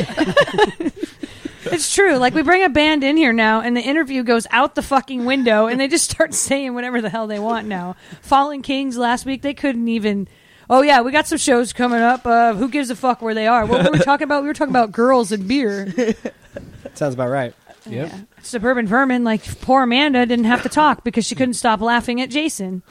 [1.72, 2.18] It's true.
[2.18, 5.26] Like we bring a band in here now, and the interview goes out the fucking
[5.26, 7.96] window, and they just start saying whatever the hell they want now.
[8.22, 10.28] Fallen Kings last week, they couldn't even.
[10.70, 12.26] Oh yeah, we got some shows coming up.
[12.26, 13.66] Uh, who gives a fuck where they are?
[13.66, 14.44] What were we talking about?
[14.44, 15.92] We were talking about girls and beer.
[16.96, 17.54] Sounds about right.
[17.88, 18.12] Yep.
[18.42, 22.30] Suburban Vermin, like poor Amanda, didn't have to talk because she couldn't stop laughing at
[22.32, 22.82] Jason.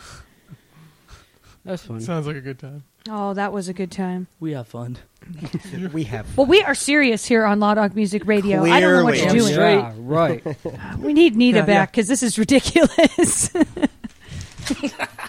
[1.64, 2.00] That's fun.
[2.00, 2.84] Sounds like a good time.
[3.08, 4.28] Oh, that was a good time.
[4.40, 4.98] We have fun.
[5.92, 6.36] We have.
[6.36, 8.62] Well, we are serious here on Law Dogg Music Radio.
[8.64, 9.54] I don't know what you're Clearly.
[9.54, 9.78] doing.
[9.78, 10.56] Yeah, right.
[10.98, 13.50] We need Nita Yeah, back because this is ridiculous.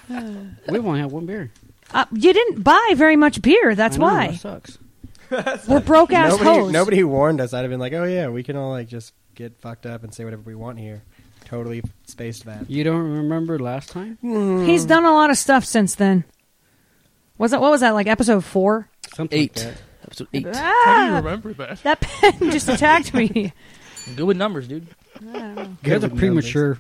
[0.09, 1.51] We've only had one beer.
[1.93, 3.73] uh, you didn't buy very much beer.
[3.76, 4.78] That's I know, why That sucks.
[5.67, 6.71] We're broke ass Nobody, hoes.
[6.71, 7.53] nobody warned us.
[7.53, 10.13] I'd have been like, oh yeah, we can all like just get fucked up and
[10.13, 11.03] say whatever we want here.
[11.45, 12.69] Totally spaced that.
[12.69, 14.17] You don't remember last time?
[14.65, 16.23] He's done a lot of stuff since then.
[17.38, 18.89] Was that what was that like episode four?
[19.13, 19.55] Something Eight.
[19.57, 19.82] like that.
[20.03, 20.45] Episode eight.
[20.45, 21.82] How do you Ah, remember that?
[21.84, 23.51] that pen just attacked me.
[24.15, 24.88] Good with numbers, dude.
[25.84, 26.78] You're the premature.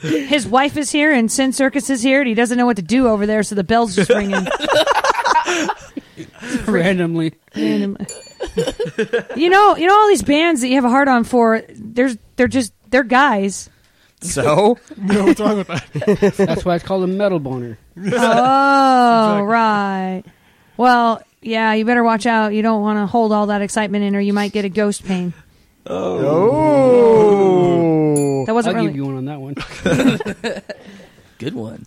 [0.00, 2.82] His wife is here and Sin Circus is here, and he doesn't know what to
[2.82, 4.46] do over there, so the bell's just ringing.
[6.66, 7.34] randomly.
[7.54, 8.06] And,
[9.36, 11.62] you know, you know all these bands that you have a hard on for.
[11.68, 13.70] There's, they're just they're guys.
[14.20, 16.34] So No, what's wrong with that?
[16.36, 17.78] That's why it's called a metal boner.
[17.96, 20.22] Oh, right.
[20.76, 22.54] Well, yeah, you better watch out.
[22.54, 25.04] You don't want to hold all that excitement in, or you might get a ghost
[25.04, 25.32] pain.
[25.86, 26.18] oh,
[28.46, 28.96] That wasn't I'll wasn't give really.
[28.96, 29.54] you one on that one.
[31.38, 31.86] Good one.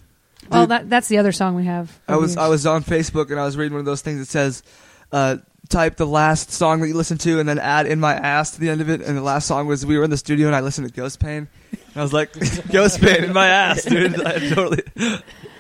[0.49, 1.97] Well, that that's the other song we have.
[2.07, 4.27] I was I was on Facebook and I was reading one of those things that
[4.27, 4.63] says,
[5.11, 5.37] uh,
[5.69, 8.59] type the last song that you listen to and then add in my ass to
[8.61, 9.01] the end of it.
[9.01, 11.19] And the last song was we were in the studio and I listened to Ghost
[11.19, 11.47] Pain.
[11.71, 12.31] And I was like,
[12.71, 14.21] Ghost Pain in my ass, dude.
[14.25, 14.83] I totally.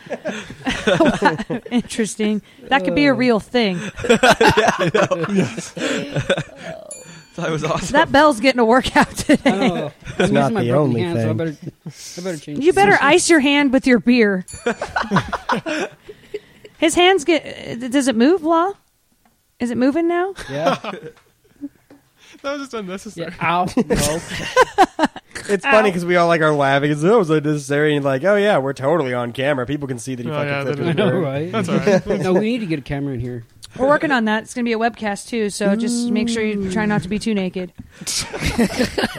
[1.71, 2.41] interesting.
[2.63, 3.77] That could be a real thing.
[7.37, 7.93] That was awesome.
[7.93, 9.39] That bell's getting a workout today.
[9.45, 11.37] Oh, I'm not the only hand, so I thing.
[11.37, 11.55] better,
[11.85, 12.65] I better change.
[12.65, 14.43] You better ice your hand with your beer.
[16.79, 17.91] His hands get.
[17.91, 18.71] Does it move, Law?
[19.59, 20.33] Is it moving now?
[20.49, 20.91] yeah.
[22.41, 23.33] That was just unnecessary.
[23.39, 23.67] Yeah, ow.
[23.87, 25.07] No.
[25.49, 26.89] It's funny because we all like are laughing.
[26.89, 27.95] Oh, it's oh, was unnecessary.
[27.95, 29.65] And like, oh yeah, we're totally on camera.
[29.65, 31.51] People can see that he Oh, fucking yeah, flipped that his I know, right?
[31.51, 32.21] That's all right.
[32.21, 33.45] no, we need to get a camera in here.
[33.77, 34.43] We're working on that.
[34.43, 35.79] It's going to be a webcast too, so mm.
[35.79, 37.71] just make sure you try not to be too naked.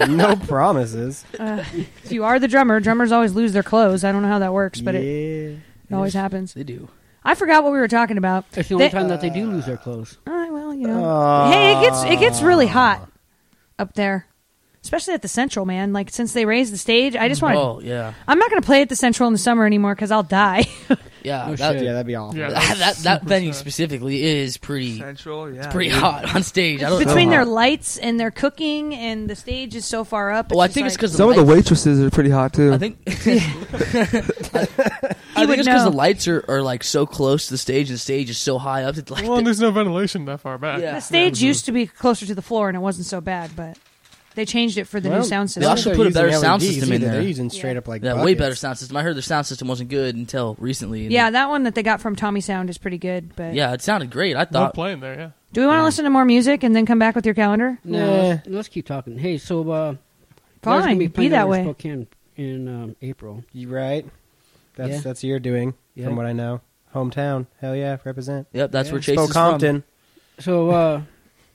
[0.08, 1.24] no promises.
[1.38, 4.04] Uh, if you are the drummer, drummers always lose their clothes.
[4.04, 5.00] I don't know how that works, but yeah.
[5.00, 5.58] it,
[5.90, 6.54] it always happens.
[6.54, 6.88] They do.
[7.24, 8.46] I forgot what we were talking about.
[8.54, 10.18] It's the only They- time that they do lose their clothes.
[10.26, 10.37] All right,
[10.68, 11.04] well, you know.
[11.04, 11.50] Aw.
[11.50, 12.72] hey, it gets it gets really ah.
[12.72, 13.08] hot
[13.78, 14.26] up there,
[14.82, 15.92] especially at the Central, man.
[15.92, 17.60] Like since they raised the stage, I just want to.
[17.60, 20.10] Oh yeah, I'm not going to play at the Central in the summer anymore because
[20.10, 20.66] I'll die.
[21.28, 21.46] yeah.
[21.48, 21.84] Oh, that, shit.
[21.84, 22.38] Yeah, that'd be awful.
[22.38, 23.60] Yeah, that, that, that venue sad.
[23.60, 25.64] specifically is pretty Central, yeah.
[25.64, 25.98] It's pretty dude.
[25.98, 26.82] hot on stage.
[26.82, 27.36] I don't Between know.
[27.36, 30.50] their lights and their cooking, and the stage is so far up.
[30.50, 32.72] Well, I just think it's because Some of the waitresses are pretty hot too.
[32.72, 33.16] I think I,
[35.36, 35.90] I would think it's because know.
[35.90, 38.58] the lights are, are like so close to the stage, and the stage is so
[38.58, 38.96] high up.
[38.96, 40.80] It's like Well, and there's no ventilation that far back.
[40.80, 40.94] Yeah.
[40.94, 43.76] the stage used to be closer to the floor, and it wasn't so bad, but
[44.38, 45.70] they changed it for the Well, new sound They system.
[45.70, 47.12] also They're put a better sound LEDs system in there.
[47.12, 48.38] They're using straight up like yeah, way buckets.
[48.38, 48.96] better sound system.
[48.96, 51.02] I heard their sound system wasn't good until recently.
[51.04, 53.34] and yeah, that one that they got from Tommy Sound is pretty good.
[53.34, 54.36] But yeah, it sounded great.
[54.36, 55.30] I Love thought playing there, yeah.
[55.52, 57.78] do we want to listen to more music and then come back with your calendar?
[57.84, 58.22] No, Yeah.
[58.28, 59.18] let's, let's keep talking.
[59.18, 59.98] Hey, so uh, you guys
[60.62, 61.62] gonna Fine, be, be playing that over way.
[61.64, 63.44] Spokane in um, April.
[63.52, 64.06] You right?
[64.76, 65.00] That's Yeah.
[65.00, 66.04] that's your doing, Yeah.
[66.06, 66.60] from what I know.
[66.94, 68.46] Hometown, hell yeah, represent.
[68.52, 68.92] Yep, that's Yeah.
[68.92, 69.58] where Chase is from.
[69.60, 69.82] Spokompton.
[70.38, 71.00] So, uh,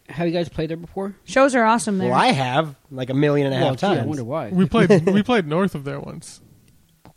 [0.09, 1.15] have you guys played there before?
[1.25, 2.09] Shows are awesome there.
[2.09, 3.99] Well, I have like a million and a half well, gee, times.
[4.01, 4.49] I wonder why.
[4.49, 6.41] We played we played north of there once.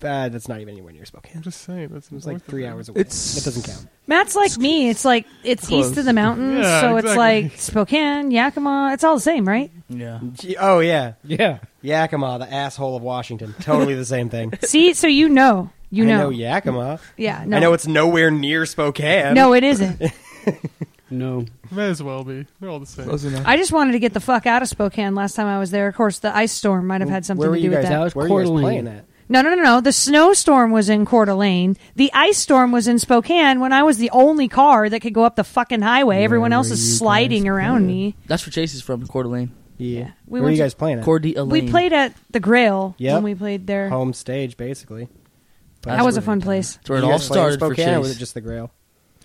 [0.03, 1.31] Uh, that's not even anywhere near Spokane.
[1.37, 1.43] I'm Spokane.
[1.43, 3.01] just saying that's It was like three hours away.
[3.01, 3.89] It's- that doesn't count.
[4.07, 4.91] Matt's like me.
[4.91, 5.89] It's like it's Close.
[5.89, 7.43] east of the mountains, Yeah, so it's exactly.
[7.51, 8.91] like Spokane, Yakima.
[8.93, 9.71] It's all the same, right?
[9.89, 11.59] Yeah, Gee, Oh yeah, yeah.
[11.81, 13.55] Yakima, the asshole of Washington.
[13.61, 14.53] Totally the same thing.
[14.63, 17.01] See, so you know, you I know, know Yakima.
[17.17, 17.45] yeah.
[17.47, 19.33] No, I know it's nowhere near Spokane.
[19.35, 20.03] no, it isn't.
[21.11, 21.45] No.
[21.71, 22.47] May as well be.
[22.61, 23.05] They're all the same.
[23.07, 23.45] Close enough.
[23.47, 25.87] I just wanted to get the fuck out of Spokane last time I was there.
[25.89, 27.83] Of course, the ice storm might have had something Where were to you do with
[27.85, 27.91] guys?
[27.91, 27.99] that.
[27.99, 28.63] That was where were you guys Coeur d'Alene.
[28.85, 29.05] playing at?
[29.29, 29.81] No, no, no, no.
[29.81, 31.77] The snowstorm was in Coeur d'Alene.
[31.97, 35.25] The ice storm was in Spokane when I was the only car that could go
[35.25, 36.23] up the fucking highway.
[36.25, 38.15] Everyone else is sliding around me.
[38.27, 39.07] that's where Chase is from.
[39.07, 39.51] Coeur d'Alene.
[39.79, 40.11] Yeah.
[40.27, 41.05] We Where were went you to- guys playing at?
[41.05, 41.49] Coeur d'Alene.
[41.51, 43.15] We played at the Grail Yep.
[43.15, 43.89] when we played there.
[43.91, 45.09] Home stage, basically.
[45.83, 46.77] that was a fun place.
[46.77, 48.17] That's where it You all guys played in started for Spokane, or was Chase.
[48.17, 48.71] it just the Grail?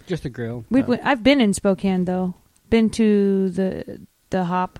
[0.08, 0.66] Just a grill.
[0.70, 2.34] We have I've been in Spokane though.
[2.70, 4.80] Been to the the Hop.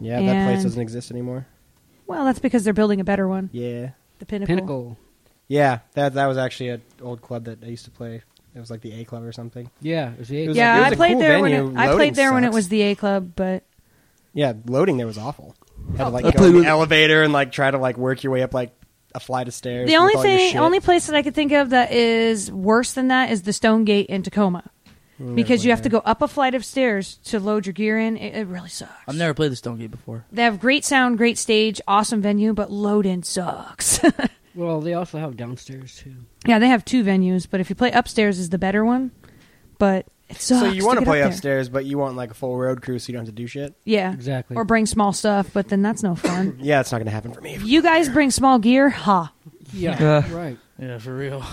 [0.00, 1.46] Yeah, that place And- doesn't exist anymore.
[2.06, 3.50] Well, that's because they're building a better one.
[3.52, 3.90] Yeah.
[4.18, 4.54] The Pinnacle.
[4.54, 4.98] Pinnacle.
[5.48, 8.22] Yeah, that that was actually an old club that I used to play.
[8.54, 9.70] It was like the A Club or something.
[9.80, 10.12] Yeah.
[10.12, 11.52] It was the It was Yeah, like- it I was a played cool there when
[11.52, 12.54] it, I Loading played there when it sucks.
[12.56, 13.62] was the A Club, but
[14.32, 15.54] Yeah, loading there was awful.
[15.92, 16.10] Had to oh.
[16.10, 18.32] like I go played in the with- elevator and like try to like work your
[18.32, 18.72] way up like
[19.14, 19.88] a flight of stairs.
[19.88, 23.30] the only thing, only place that I could think of that is worse than that
[23.30, 24.70] is the Stone Gate in Tacoma.
[25.34, 28.16] because you have to go up a flight of stairs to load your gear in.
[28.16, 28.92] It, it really sucks.
[29.06, 30.24] I've never played the Stone Gate before.
[30.32, 34.00] They have great sound, great stage, awesome venue, but load in sucks.
[34.52, 36.12] Well, they also have downstairs too.
[36.44, 39.12] yeah, they have two venues, but if you play upstairs, is the better one.
[39.78, 40.60] But it sucks.
[40.60, 41.32] So you want to to play up there.
[41.32, 43.46] upstairs, but you want like a full road crew, so you don't have to do
[43.46, 43.74] shit.
[43.84, 44.56] Yeah, Exactly.
[44.56, 46.58] or bring small stuff, but then that's no fun.
[46.62, 47.58] Yeah, it's not going to happen for me.
[47.62, 49.32] you guys bring small gear, ha.
[49.72, 50.34] yeah, Yeah.
[50.34, 50.58] right.
[50.78, 51.44] Yeah, for real.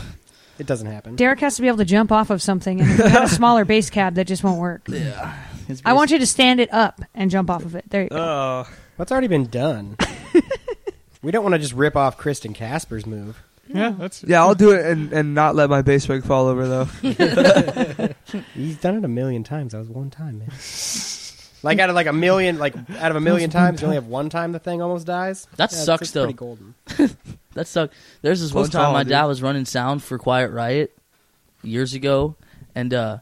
[0.59, 1.15] It doesn't happen.
[1.15, 3.33] Derek has to be able to jump off of something, and if you have a
[3.35, 4.87] smaller bass cab, that just won't work.
[4.87, 5.37] Yeah.
[5.67, 7.85] It's I want you to stand it up and jump off of it.
[7.89, 8.15] There you go.
[8.17, 9.97] Oh, That's already been done.
[11.21, 13.43] we don't want to just rip off Kristen Casper's move.
[13.69, 14.41] Yeah, that's yeah.
[14.41, 16.85] I'll do it and, and not let my bass rig fall over though.
[18.53, 19.73] He's done it a million times.
[19.73, 20.49] That was one time, man.
[21.63, 24.07] like out of like a million, like out of a million times, you only have
[24.07, 25.47] one time the thing almost dies.
[25.57, 26.23] That Yeah, it's- sucks, it's though.
[26.25, 26.75] Pretty golden.
[27.53, 27.95] That sucked.
[28.21, 29.09] There's this Close one time call, my dude.
[29.09, 30.95] dad was running sound for Quiet Riot
[31.63, 32.35] years ago,
[32.75, 33.17] and uh,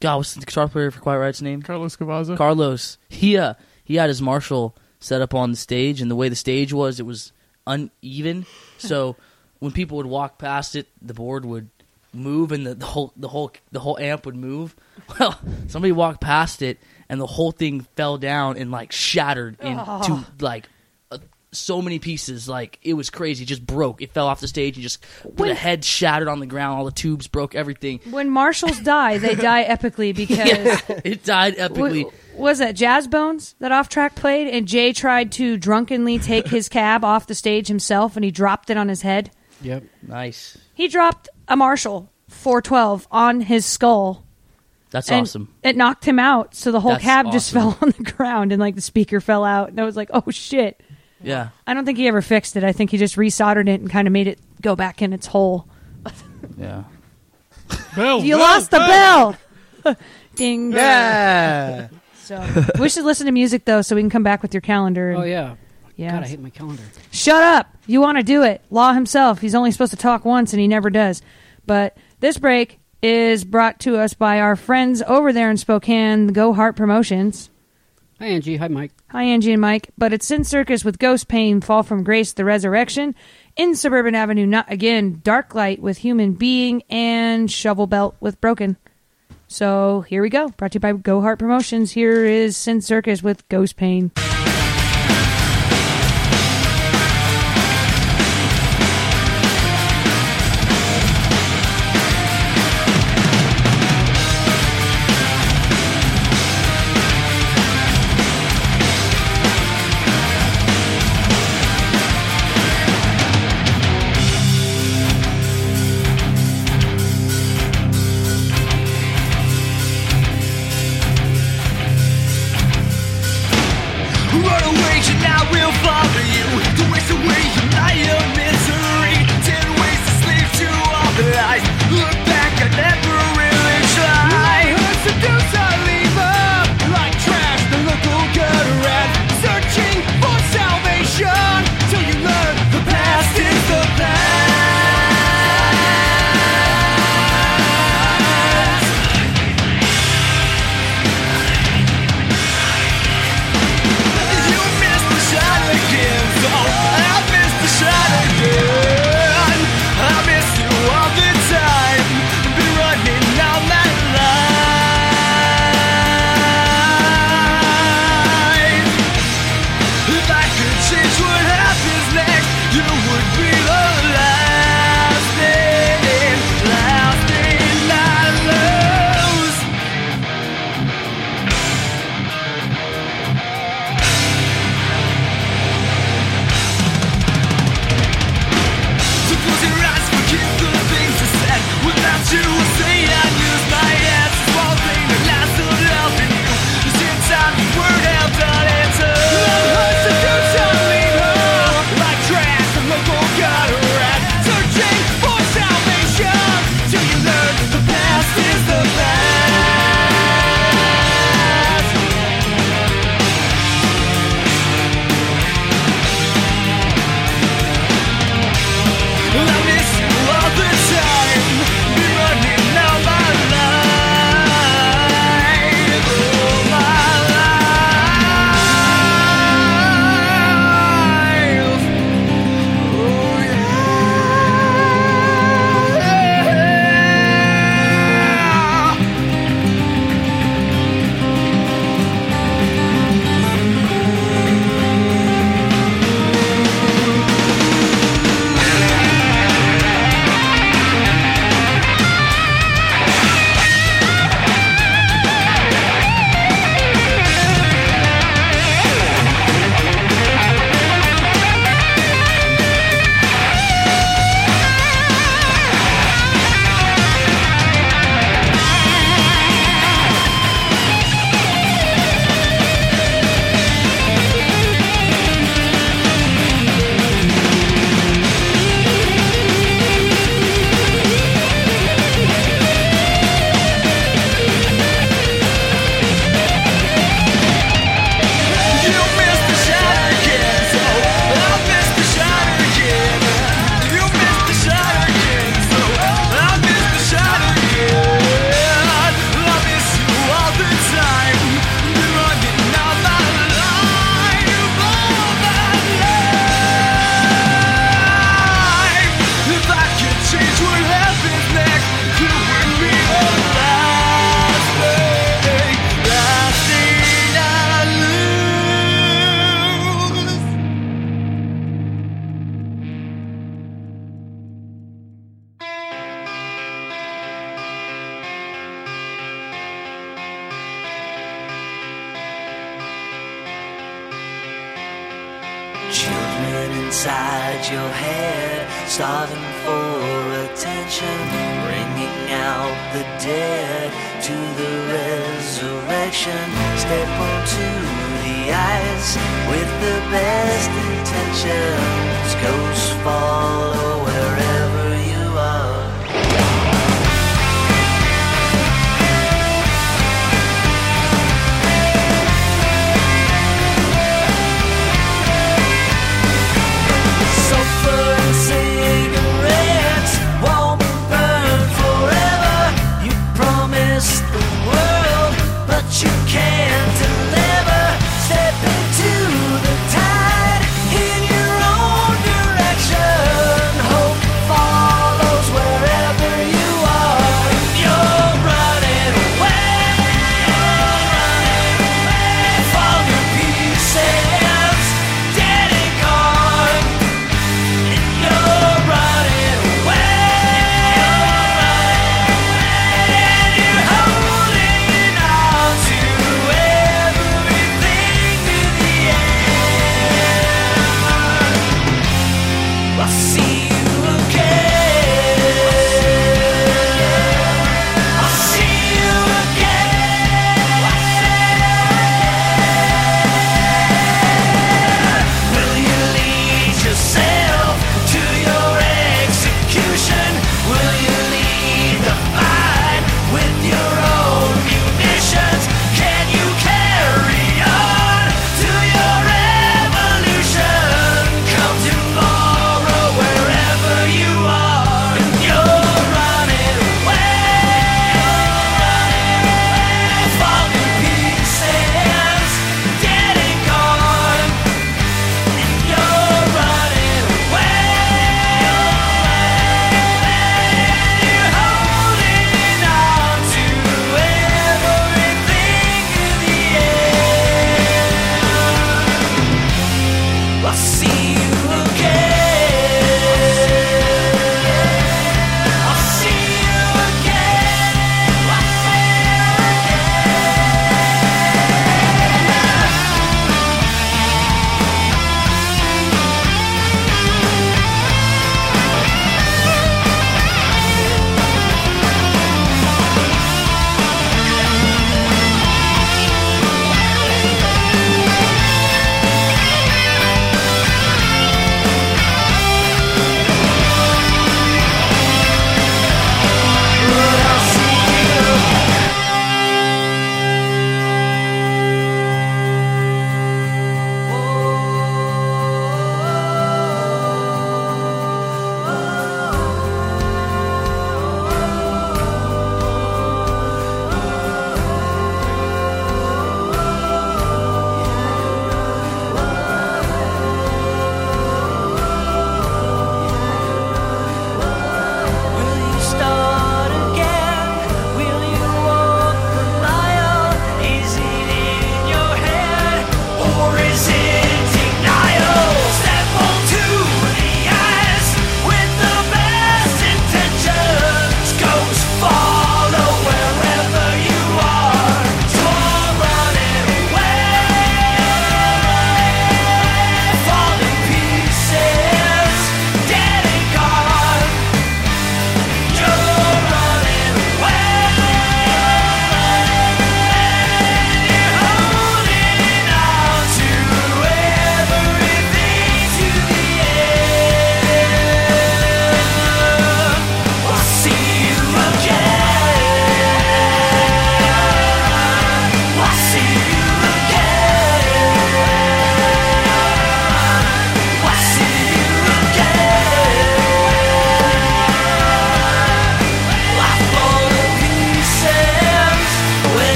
[0.00, 1.60] God, what's the guitar player for Quiet Riot's name?
[1.60, 2.34] Carlos Cavazo.
[2.38, 2.96] Carlos.
[3.10, 3.54] He uh,
[3.84, 6.98] he had his Marshall set up on the stage, and the way the stage was,
[6.98, 7.32] it was
[7.66, 8.46] uneven.
[8.80, 9.16] So
[9.60, 11.68] when people would walk past it, the board would
[12.12, 14.74] move, and the, the whole the whole the whole amp would move.
[15.18, 16.78] Well, somebody walked past it,
[17.08, 20.68] and the whole thing fell down and like shattered into like.
[21.10, 21.18] uh,
[21.52, 23.42] So many pieces, like it was crazy.
[23.42, 24.02] It just broke.
[24.02, 26.78] It fell off the stage and just the When- head shattered on the ground.
[26.78, 27.54] All the tubes broke.
[27.56, 27.98] Everything.
[28.10, 32.12] When Marshalls die, they die epically because Yeah, it died epically.
[32.40, 36.48] Wa- was that Jazz Bones that off track played, and Jay tried to drunkenly take
[36.48, 39.30] his cab off the stage himself, and he dropped it on his head.
[39.62, 39.84] Yep.
[40.02, 40.56] Nice.
[40.74, 44.24] He dropped a Marshall 412 on his skull.
[44.90, 45.54] That's and awesome.
[45.62, 47.72] It knocked him out, so the whole That's cab just awesome.
[47.72, 50.24] fell on the ground, and like the speaker fell out, and I was like, "Oh
[50.30, 50.80] shit!"
[51.22, 51.50] Yeah.
[51.66, 52.64] I don't think he ever fixed it.
[52.64, 55.26] I think he just resoldered it and kind of made it go back in its
[55.26, 55.68] hole.
[56.58, 56.84] Yeah.
[57.94, 59.36] Bell, You bell, lost the bell.
[60.34, 60.72] Ding.
[60.72, 61.88] Yeah.
[62.30, 65.10] So we should listen to music though, so we can come back with your calendar.
[65.10, 65.56] And, Oh yeah.
[65.96, 66.12] yeah.
[66.12, 66.82] God, I hate my calendar.
[67.10, 67.76] Shut up.
[67.88, 68.62] You want to do it.
[68.70, 69.40] Law himself.
[69.40, 71.22] He's only supposed to talk once and he never does.
[71.66, 76.32] But this break is brought to us by our friends over there in Spokane, the
[76.32, 77.50] Go Heart Promotions.
[78.20, 78.58] Hi Angie.
[78.58, 78.92] Hi Mike.
[79.08, 79.90] Hi, Angie and Mike.
[79.98, 83.16] But it's Sin Circus with Ghost Pain, Fall from Grace, The Resurrection,
[83.56, 88.76] in Suburban Avenue, not again, Dark Light with Human Being, and Shovel Belt with Broken.
[89.50, 90.48] So here we go.
[90.50, 91.90] Brought to you by Go Heart Promotions.
[91.90, 94.12] Here is Sin Circus with Ghost Pain.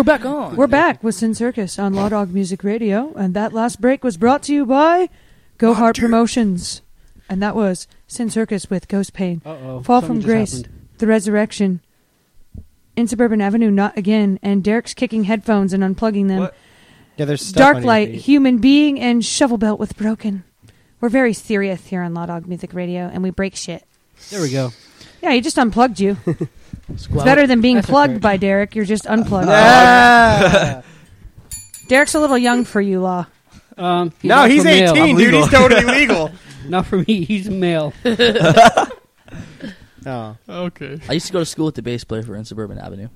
[0.00, 0.56] We're back on.
[0.56, 4.16] We're back with Sin Circus on Law Dogg Music Radio, and that last break was
[4.16, 5.10] brought to you by
[5.58, 6.80] Go Heart Promotions,
[7.28, 9.82] and that was Sin Circus with Ghost Pain, Uh oh.
[9.82, 10.62] Fall from Grace,
[10.96, 11.82] The Resurrection,
[12.96, 16.38] In Suburban Avenue, Not Again, and Derek's kicking headphones and unplugging them.
[16.38, 16.54] What?
[17.18, 18.20] Yeah, there's stuff Dark your Light, feet.
[18.22, 20.44] Human Being, and Shovel Belt with Broken.
[21.02, 23.84] We're very serious here on Law Dogg Music Radio, and we break shit.
[24.30, 24.72] There we go.
[25.20, 26.16] Yeah, he just unplugged you.
[26.92, 28.74] It's better than being That's plugged by Derek.
[28.74, 29.48] You're just unplugged.
[29.50, 30.82] Ah!
[31.88, 33.26] Derek's a little young for you, Law.
[33.76, 34.94] Um, no, he's for male.
[34.96, 35.34] 18, dude.
[35.34, 36.30] He's totally legal.
[36.68, 37.24] Not for me.
[37.24, 37.92] He's male.
[40.06, 40.34] Oh.
[40.48, 40.98] Okay.
[41.10, 43.08] I used to go to school with the bass player for In Suburban Avenue.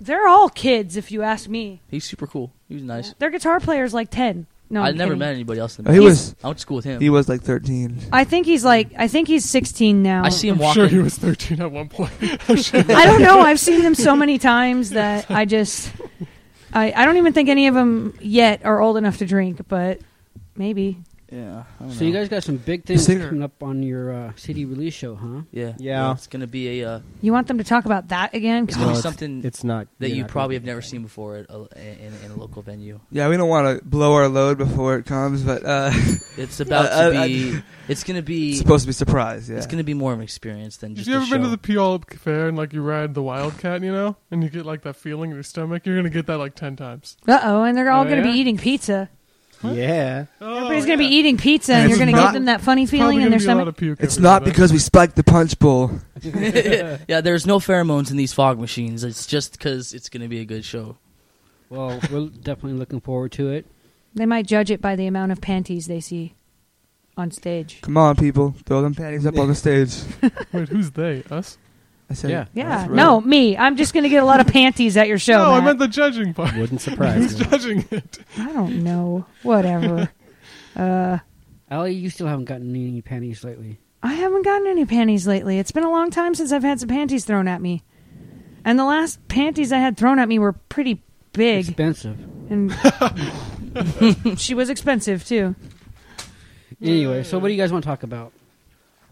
[0.00, 1.80] They're all kids, if you ask me.
[1.88, 2.52] He's super cool.
[2.68, 3.14] He was nice.
[3.20, 4.46] Their guitar player's like ten.
[4.72, 5.18] No, I I'm never kidding.
[5.18, 5.78] met anybody else.
[5.80, 6.04] In Oh, the he band.
[6.10, 7.00] was I went to school with him.
[7.00, 7.98] he was like 13.
[8.12, 8.90] I think he's like.
[8.96, 10.22] I think he's sixteen now.
[10.24, 10.82] I see him I'm walking.
[10.82, 12.12] sure he was 13 at one point.
[12.48, 12.80] I'm sure.
[12.88, 13.40] I don't know.
[13.40, 15.90] I've seen him so many times that I just.
[16.72, 20.00] I I don't even think any of them yet are old enough to drink, but
[20.56, 20.98] maybe.
[21.30, 21.64] Yeah.
[21.78, 23.26] I don't So you guys got some big things singer.
[23.28, 25.42] coming up on your uh, CD release show, huh?
[25.52, 25.74] Yeah.
[25.78, 26.12] Yeah.
[26.12, 26.88] It's gonna be a.
[26.96, 28.64] Uh, You want them to talk about that again?
[28.64, 29.86] it's No, gonna be it's- something It's not.
[30.00, 32.36] that you're you not probably gonna have never seen before at a, in, in a
[32.36, 32.98] local venue.
[33.12, 35.92] Yeah, we don't want to blow our load before it comes, but uh,
[36.36, 37.60] It's about to be.
[37.88, 38.54] it's gonna it's be.
[38.54, 39.48] supposed to be surprised.
[39.50, 39.56] Yeah.
[39.58, 41.08] It's gonna be more of an experience than Have just.
[41.08, 41.50] you a ever been to show.
[41.50, 44.82] the Puyallup Fair and like you ride the Wildcat, you know, and you get like
[44.82, 45.86] that feeling in your stomach?
[45.86, 47.16] You're gonna get that like ten times.
[47.28, 48.32] Uh oh, and they're all Oh, going to yeah?
[48.34, 49.08] be eating pizza.
[49.62, 50.26] Yeah.
[50.40, 52.44] Oh, Everybody's going to be eating pizza, and And you're going to not- give them
[52.46, 53.76] that funny feeling probably in gonna their be a lot stomach.
[53.76, 55.90] puke It's not because we spiked the punch bowl.
[56.22, 59.04] yeah, there's no pheromones in these fog machines.
[59.04, 60.96] It's just because it's gonna be a good show.
[61.68, 63.66] Well, we're definitely looking forward to it.
[64.14, 66.34] They might judge it by the amount of panties they see
[67.16, 67.80] on stage.
[67.82, 69.94] Come on, people, throw them panties up on the stage.
[70.52, 71.22] Wait, who's they?
[71.30, 71.58] Us?
[72.10, 72.46] I said, Yeah.
[72.52, 72.96] Yeah, That's right.
[72.96, 73.56] no, me.
[73.56, 75.38] I'm just going to get a lot of panties at your show.
[75.38, 75.64] no, I Matt.
[75.64, 76.50] meant the judging part.
[76.56, 77.44] Wouldn't Who's surprise me.
[77.46, 78.18] judging it?
[78.36, 79.26] I don't know.
[79.44, 80.10] Whatever.
[80.76, 81.18] uh,
[81.70, 83.78] Allie, you still haven't gotten any panties lately.
[84.02, 85.58] I haven't gotten any panties lately.
[85.58, 87.84] It's been a long time since I've had some panties thrown at me.
[88.64, 91.68] And the last panties I had thrown at me were pretty big.
[91.68, 92.18] Expensive.
[92.50, 92.72] And
[94.40, 95.54] she was expensive, too.
[96.82, 98.32] Anyway, so what do you guys want to talk about?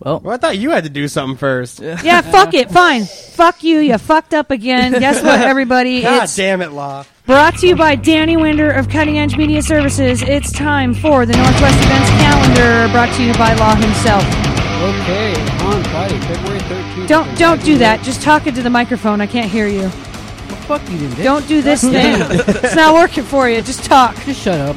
[0.00, 1.80] Well, Well, I thought you had to do something first.
[2.04, 2.70] Yeah, fuck it.
[2.70, 3.04] Fine.
[3.04, 3.78] Fuck you.
[3.80, 4.92] You fucked up again.
[5.00, 6.02] Guess what, everybody?
[6.02, 7.04] God it's damn it, Law.
[7.26, 10.22] brought to you by Danny Winder of Cutting Edge Media Services.
[10.22, 14.24] It's time for the Northwest Events Calendar, brought to you by Law himself.
[14.80, 15.32] Okay,
[15.64, 17.08] on Friday, February 13th.
[17.08, 18.00] Don't don't do that.
[18.04, 19.20] Just talk into the microphone.
[19.20, 19.88] I can't hear you.
[20.68, 21.24] Fuck you, then, bitch.
[21.24, 22.16] Don't do this thing.
[22.20, 23.60] it's not working for you.
[23.62, 24.14] Just talk.
[24.24, 24.76] Just shut up.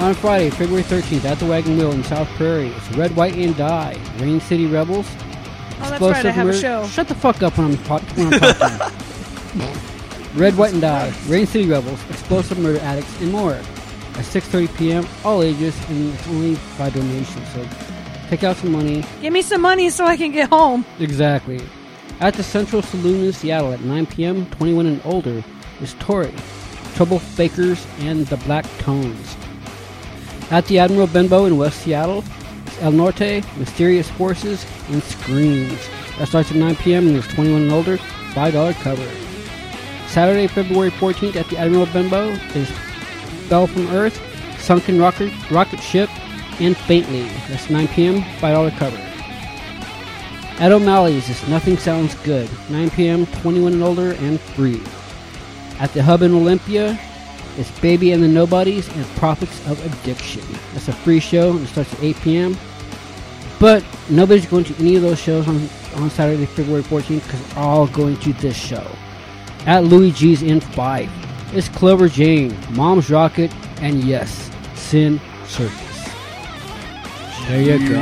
[0.00, 3.56] On Friday, February 13th, at the Wagon Wheel in South Prairie, it's Red, White, and
[3.56, 3.96] Die.
[4.18, 5.06] Rain City Rebels.
[5.80, 6.26] Oh, that's right.
[6.26, 6.86] I have a Murder- show.
[6.88, 9.70] Shut the fuck up when I'm, po- when I'm talking.
[10.40, 11.12] Red, White, and Die.
[11.28, 11.98] Rain City Rebels.
[12.10, 13.52] Explosive Murder Addicts, and more.
[13.54, 17.44] At 6.30 p.m., all ages, and it's only by donation.
[17.46, 17.66] So
[18.28, 19.04] take out some money.
[19.22, 20.84] Give me some money so I can get home.
[20.98, 21.60] Exactly.
[22.20, 25.42] At the Central Saloon in Seattle at 9 p.m., 21 and older
[25.80, 26.32] is Tori,
[26.94, 29.36] Trouble Fakers, and the Black Tones.
[30.54, 32.22] At the Admiral Benbow in West Seattle,
[32.80, 35.88] El Norte, Mysterious Forces, and Screams.
[36.16, 37.08] That starts at 9 p.m.
[37.08, 39.10] and is 21 and older, $5 cover.
[40.06, 42.70] Saturday, February 14th at the Admiral Benbow is
[43.48, 44.16] Fell from Earth,
[44.60, 46.08] Sunken Rocket, Rocket Ship,
[46.60, 47.24] and Faintly.
[47.48, 48.96] That's 9 p.m., $5 cover.
[50.62, 54.80] At O'Malley's is Nothing Sounds Good, 9 p.m., 21 and older, and free.
[55.80, 56.96] At the Hub in Olympia,
[57.58, 60.42] it's Baby and the Nobodies and Prophets of Addiction.
[60.72, 62.56] That's a free show and it starts at 8 p.m.
[63.60, 67.64] But nobody's going to any of those shows on, on Saturday, February 14th because they're
[67.64, 68.86] all going to this show.
[69.66, 71.10] At Louie G's in Fife,
[71.54, 76.08] it's Clover Jane, Mom's Rocket, and yes, Sin Circus.
[77.46, 78.00] There you go.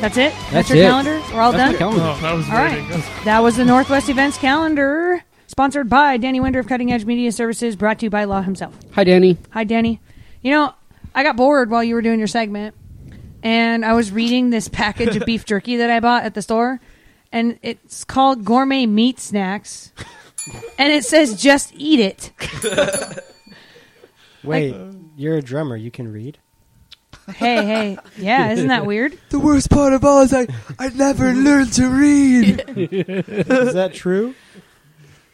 [0.00, 0.32] That's it.
[0.52, 0.82] That's your it.
[0.82, 1.20] calendar.
[1.34, 1.78] We're all That's my done.
[1.78, 2.02] calendar.
[2.04, 2.82] Oh, that was All right.
[2.88, 3.02] waiting.
[3.24, 5.24] That was the Northwest Events Calendar,
[5.58, 8.78] sponsored by Danny Winder of Cutting Edge Media Services, brought to you by Law himself.
[8.92, 9.38] Hi, Danny.
[9.50, 10.00] Hi, Danny.
[10.40, 10.72] You know,
[11.16, 12.76] I got bored while you were doing your segment,
[13.42, 16.80] and I was reading this package of beef jerky that I bought at the store,
[17.32, 19.92] and it's called Gourmet Meat Snacks,
[20.78, 22.30] and it says just eat it.
[24.44, 24.76] Wait,
[25.16, 25.74] you're a drummer.
[25.74, 26.38] You can read?
[27.34, 29.18] Hey, hey, yeah, isn't that weird?
[29.30, 30.46] The worst part of all is I,
[30.78, 32.64] I never learned to read.
[32.76, 34.36] Is that true?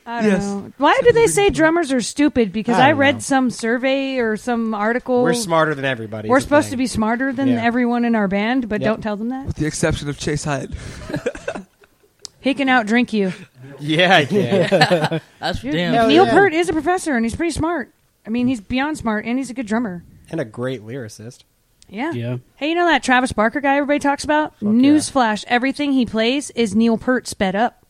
[0.07, 0.43] I don't Yes.
[0.45, 0.73] know.
[0.79, 2.53] Why do they say drummers are stupid?
[2.53, 3.21] Because I I, don't read know.
[3.21, 5.23] some survey or some article.
[5.23, 6.29] We're smarter than everybody.
[6.29, 6.73] We're is the supposed thing.
[6.73, 7.65] to be smarter than Yeah.
[7.65, 8.91] everyone in our band, but Yep.
[8.91, 9.47] don't tell them that.
[9.47, 10.71] With the exception of Chase Hyatt.
[12.41, 13.33] He can outdrink you.
[13.81, 15.21] Yeah, I can.
[15.41, 15.95] That's Dude, damn.
[15.95, 16.31] Hell Neil yeah.
[16.31, 17.91] Peart is a professor, and he's pretty smart.
[18.27, 20.05] I mean, he's beyond smart, and he's a good drummer.
[20.31, 21.45] and a great lyricist.
[21.89, 22.13] Yeah.
[22.13, 22.37] Yeah.
[22.57, 24.53] Hey, you know that Travis Barker guy everybody talks about?
[24.61, 24.69] yeah.
[24.69, 27.84] Newsflash: everything he plays is Neil Peart sped up.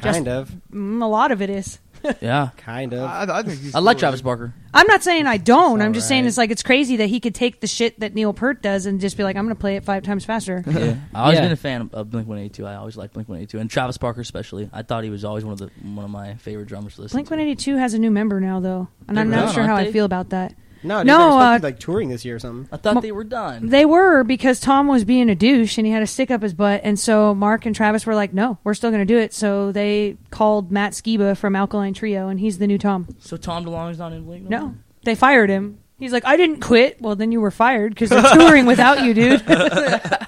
[0.00, 0.52] Kind Just- of.
[0.72, 1.78] Mm, a lot of it is.
[2.20, 2.50] yeah.
[2.58, 3.00] Kind of.
[3.02, 4.00] I, I think he's I like cool.
[4.00, 4.54] Travis Barker.
[4.72, 5.80] I'm not saying I don't.
[5.80, 6.28] It's I'm just saying alright.
[6.28, 9.00] it's like it's crazy that he could take the shit that Neil Peart does and
[9.00, 10.62] just be like, I'm going to play it five times faster.
[10.78, 10.94] Yeah.
[11.12, 11.42] I always Yeah.
[11.42, 12.66] been a fan of Blink One Eighty Two.
[12.66, 14.70] I always liked Blink One Eighty Two and Travis Barker especially.
[14.72, 17.16] I thought he was always one of the one of my favorite drummers to listen
[17.16, 17.32] Blink to.
[17.32, 19.92] 182 has a new member now, though, and I'm not done, sure how aren't I
[19.92, 20.54] feel about that.
[20.82, 21.18] No, no, no.
[21.18, 22.68] Supposed uh, to be, like touring this year or something.
[22.72, 23.68] I thought Mo- they were done.
[23.68, 26.54] They were because Tom was being a douche and he had a stick up his
[26.54, 29.32] butt, and so Mark and Travis were like, "No, we're still going to do it."
[29.32, 33.06] So they called Matt Skiba from Alkaline Trio, and he's the new Tom.
[33.18, 34.48] so Tom DeLonge's not in Blink.
[34.48, 34.74] No,
[35.04, 35.78] they fired him.
[35.98, 39.14] He's like, "I didn't quit." Well, then you were fired because they're touring without you,
[39.14, 39.42] dude.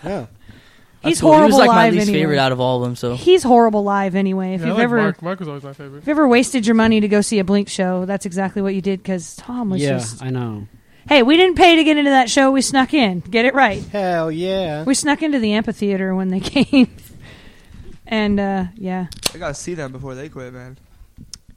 [0.03, 0.27] Yeah.
[1.03, 1.31] He's cool.
[1.33, 2.23] horrible He was like my live least anyway.
[2.23, 2.95] favorite out of all of them.
[2.97, 4.55] So He's horrible live anyway.
[4.55, 5.23] If Yeah, you've like ever Mark.
[5.23, 5.99] Mark was always my favorite.
[6.01, 8.75] if you ever wasted your money to go see a Blink show, that's exactly what
[8.75, 10.23] you did because Tom was Yeah, just.
[10.23, 10.67] I know.
[11.09, 12.51] Hey, we didn't pay to get into that show.
[12.53, 13.21] We snuck in.
[13.21, 13.83] Get it right.
[13.83, 14.85] Hell yeah.
[14.85, 16.95] We snuck into the amphitheater when they came.
[18.07, 20.77] and uh, yeah, I gotta see them before they quit, man.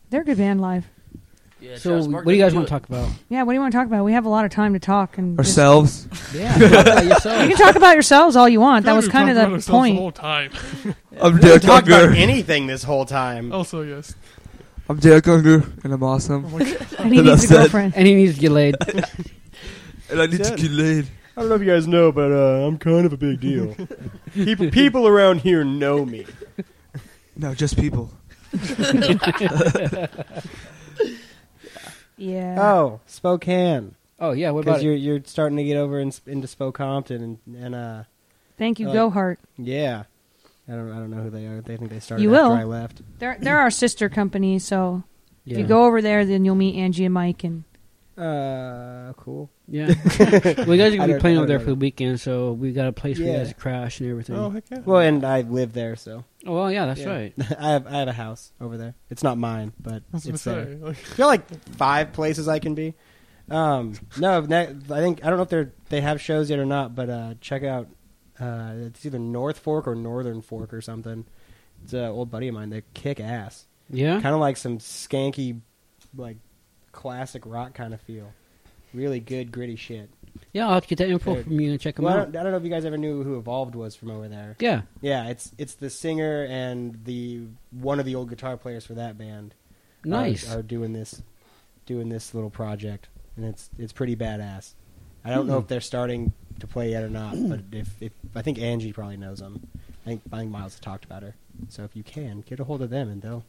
[0.09, 0.85] they're a good band live.
[1.63, 2.79] Yeah, So, Travis what do you guys can want to it.
[2.79, 3.09] talk about?
[3.29, 4.03] Yeah, what do you want to talk about?
[4.03, 6.07] We have a lot of time to talk and just- Ourselves.
[6.33, 8.85] Yeah, talk about you can talk about yourselves all you want.
[8.85, 9.95] That was kind of the about point.
[9.95, 10.51] The whole time.
[11.21, 12.15] I'm We Derek haven't talked about Unger.
[12.15, 13.51] anything this whole time.
[13.53, 14.13] also, yes.
[14.89, 16.45] I'm Derek Unger, and I'm awesome.
[16.99, 17.57] and he That's needs a it.
[17.57, 17.93] girlfriend.
[17.95, 18.75] and he needs to get laid.
[20.09, 20.59] And I need to Said.
[20.59, 21.07] get laid.
[21.37, 23.75] I don't know if you guys know, but uh, I'm kind of a big deal.
[24.33, 26.25] people, people around here know me.
[27.35, 28.11] No, just people.
[32.23, 32.55] Yeah.
[32.61, 33.95] Oh, Spokane.
[34.19, 34.85] Oh yeah, what about Because it?
[34.85, 38.03] you're you're starting to get over in, into Spokompton and and uh
[38.57, 39.39] Thank you, uh, Go Heart.
[39.57, 40.03] yeah.
[40.67, 41.59] I don't I don't know who they are.
[41.61, 42.51] They think they started You after will.
[42.53, 43.01] I left.
[43.19, 45.03] They're they're our sister company, so
[45.43, 45.53] Yeah.
[45.55, 47.43] if you go over there, then you'll meet Angie and Mike.
[47.43, 47.65] And
[48.17, 49.49] Uh, cool.
[49.67, 49.87] Yeah.
[50.19, 52.87] well, you guys are gonna be playing over there for the weekend, so we got
[52.87, 53.37] a place for you Yeah.
[53.39, 54.35] guys to crash and everything.
[54.35, 54.79] Oh, heck yeah.
[54.85, 57.09] Well, and I live there, so Oh, well, yeah, that's Yeah.
[57.09, 57.33] right.
[57.59, 58.93] I have I have a house over there.
[59.09, 60.65] It's not mine, but I was gonna it's there.
[60.65, 60.75] say.
[60.75, 62.93] Like, I feel like five places I can be.
[63.49, 66.65] Um, no, ne- I think I don't know if they're they have shows yet or
[66.65, 67.87] not, but uh, check out.
[68.39, 71.25] Uh, it's either North Fork or Northern Fork or something.
[71.83, 72.69] It's an old buddy of mine.
[72.69, 73.65] They kick ass.
[73.89, 74.21] Yeah.
[74.21, 75.59] Kind of like some skanky,
[76.15, 76.37] like
[76.93, 78.31] classic rock kind of feel.
[78.93, 80.09] Really good, gritty shit.
[80.51, 81.43] Yeah, I'll have to get that info Dude.
[81.45, 82.31] from you and check them Well, I, out.
[82.31, 84.55] don't, I don't know if you guys ever knew who Evolved was from over there.
[84.59, 84.81] Yeah.
[85.01, 87.41] Yeah, it's it's the singer and the
[87.71, 89.53] one of the old guitar players for that band.
[90.05, 90.53] are- Nice.
[90.53, 91.21] Are, doing this,
[91.85, 94.73] doing this little project, and it's it's pretty badass.
[95.25, 95.61] I don't know Hmm.
[95.63, 99.17] if they're starting to play yet or not, but if, if I think Angie probably
[99.17, 99.65] knows them.
[100.05, 101.35] I think I think Miles talked about her.
[101.69, 103.43] So if you can get a hold of them, and they'll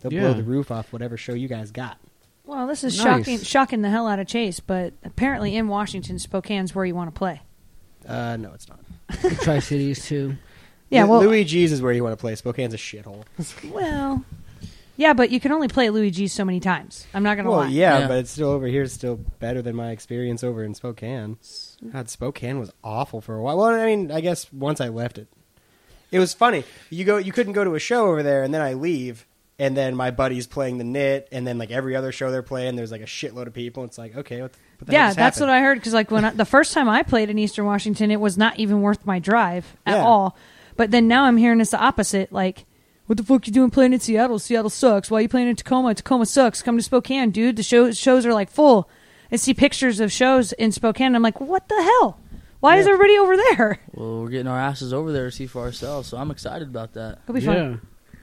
[0.00, 1.98] they'll blow the roof off whatever show you guys got.
[2.48, 3.04] Well, this is Nice.
[3.04, 4.58] shocking, shocking the hell out of Chase.
[4.58, 7.42] But apparently, in Washington, Spokane's where you want to play.
[8.08, 8.80] Uh, no, it's not.
[9.42, 10.36] Tri Cities too.
[10.88, 12.34] Yeah, Lu- well, Louie G's is where you want to play.
[12.36, 13.24] Spokane's a shithole.
[13.70, 14.24] well,
[14.96, 17.06] yeah, but you can only play Louis G so many times.
[17.12, 17.68] I'm not gonna Well, lie.
[17.68, 18.08] yeah, Yeah.
[18.08, 18.82] but it's still over here.
[18.84, 21.36] It's still better than my experience over in Spokane.
[21.92, 23.58] God, Spokane was awful for a while.
[23.58, 25.28] Well, I mean, I guess once I left it,
[26.10, 26.64] it was funny.
[26.88, 29.26] You go, you couldn't go to a show over there, and then I leave,
[29.58, 32.76] and then my buddy's playing the knit, and then like every other show they're playing,
[32.76, 33.84] there's like a shitload of people.
[33.84, 35.50] It's like, okay, what the, what the yeah, that's happened?
[35.50, 35.78] what I heard.
[35.78, 38.58] Because like when I, the first time I played in Eastern Washington, it was not
[38.58, 40.04] even worth my drive at Yeah.
[40.04, 40.36] all.
[40.76, 42.32] But then now I'm hearing it's the opposite.
[42.32, 42.64] Like,
[43.06, 44.38] what the fuck you doing playing in Seattle?
[44.38, 45.10] Seattle sucks.
[45.10, 45.94] Why are you playing in Tacoma?
[45.94, 46.62] Tacoma sucks.
[46.62, 47.56] Come to Spokane, dude.
[47.56, 48.88] The show, shows are like full.
[49.32, 51.14] I see pictures of shows in Spokane.
[51.16, 52.20] I'm like, what the hell?
[52.60, 53.80] Why is everybody over there?
[53.92, 56.92] Well, we're getting our asses over there to see for ourselves, so I'm excited about
[56.94, 57.18] that.
[57.24, 57.76] It'll be yeah.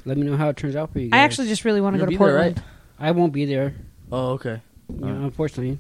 [0.06, 0.10] Fun.
[0.10, 1.10] Let me know how it turns out for you.
[1.10, 1.18] Guys.
[1.19, 2.64] I actually just really want to go to gonna be there, Portland.
[2.99, 3.76] I won't be there.
[4.11, 4.61] Oh, okay.
[4.90, 5.80] You know, unfortunately.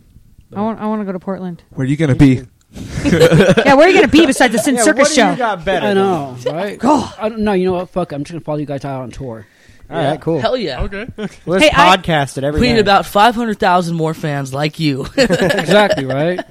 [0.55, 0.79] I want.
[0.79, 1.63] I want to go to Portland.
[1.71, 2.41] Where are you gonna be?
[3.05, 5.31] yeah, where are you going to be besides the Sin Yeah, Circus what do show?
[5.31, 5.85] you got better?
[5.85, 6.77] I than- know, right?
[6.79, 7.13] God.
[7.17, 7.89] I don't, no, you know what?
[7.89, 8.11] Fuck.
[8.11, 9.47] I'm just gonna follow you guys out on tour.
[9.89, 10.39] All right, cool.
[10.41, 10.81] Hell yeah.
[10.81, 11.07] Okay.
[11.45, 12.79] Let's Hey, I- podcast it every We need night.
[12.81, 15.05] about 500,000 more fans like you.
[15.15, 16.41] exactly right.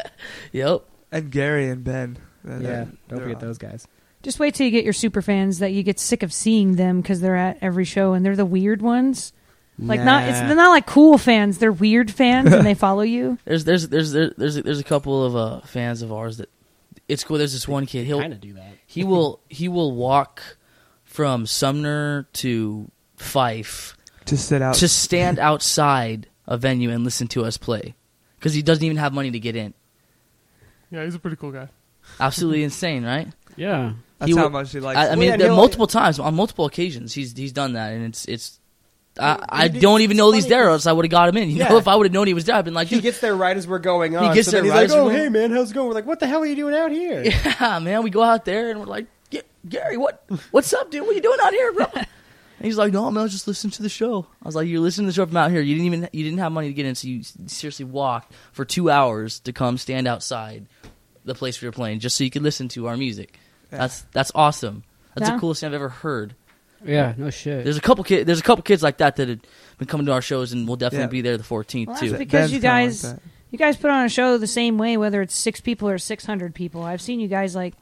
[0.53, 0.85] yep.
[1.13, 2.17] And Gary and Ben.
[2.47, 3.41] Yeah, don't forget on.
[3.41, 3.87] those guys.
[4.25, 7.01] Just wait till you get your super fans that you get sick of seeing them
[7.01, 9.33] because they're at every show and they're the weird ones.
[9.79, 11.59] Like not it's they're not like cool fans.
[11.59, 13.39] They're weird fans and they follow you.
[13.45, 16.49] There's there's there's there's there's a, there's a couple of uh, fans of ours that
[17.09, 17.39] it's cool.
[17.39, 18.07] There's this one kid.
[18.07, 18.73] He'll kind of do that.
[18.87, 20.43] he will he will walk
[21.03, 23.97] from Sumner to Fife
[24.27, 24.77] to sit out.
[24.77, 27.95] to stand outside a venue and listen to us play
[28.39, 29.75] because he doesn't even have money to get in.
[30.91, 31.69] Yeah, he's a pretty cool guy.
[32.21, 33.27] Absolutely insane, right?
[33.57, 33.95] Yeah.
[34.27, 34.97] That's he how much he likes.
[34.99, 35.09] I, I it.
[35.11, 38.25] Well, mean, yeah, there- multiple times on multiple occasions he's he's done that, and it's
[38.27, 38.61] it's.
[39.17, 41.49] I, I don't even know he's funny there, else I would have got him in.
[41.49, 41.69] You Yeah.
[41.69, 43.37] know, if I would have known he was there, I'd been like, He gets there
[43.37, 44.29] right as we're going on.
[44.31, 45.87] He gets so there he's right like, as we're "Oh, hey man, how's it going?"
[45.87, 47.23] We're like, "What the hell are you doing out here?"
[47.61, 51.03] yeah, man, we go out there and we're like, "G- Gary, what what's up, dude?
[51.03, 51.87] What are you doing out here, bro?
[52.57, 54.27] And he's like, no, man, I was just listening to the show.
[54.41, 55.61] I was like, you're listening to the show from out here.
[55.61, 58.65] You didn't even you didn't have money to get in, so you seriously walked for
[58.65, 60.67] two hours to come stand outside
[61.25, 63.39] the place we were playing just so you could listen to our music.
[63.75, 63.81] Yeah.
[63.81, 64.83] That's that's awesome.
[65.15, 65.35] That's Yeah.
[65.37, 66.35] the coolest thing I've ever heard.
[66.85, 67.65] Yeah, no shit.
[67.65, 69.41] There's a couple kid, there's a couple kids like that that have
[69.79, 71.09] been coming to our shows, and we'll definitely Yeah.
[71.09, 72.13] be there the 14th Well, too.
[72.13, 73.21] because Ben's you kinda like guys- that.
[73.51, 76.27] You guys put on a show the same way, whether it's six people or six
[76.27, 76.83] hundred people.
[76.83, 77.75] I've seen you guys like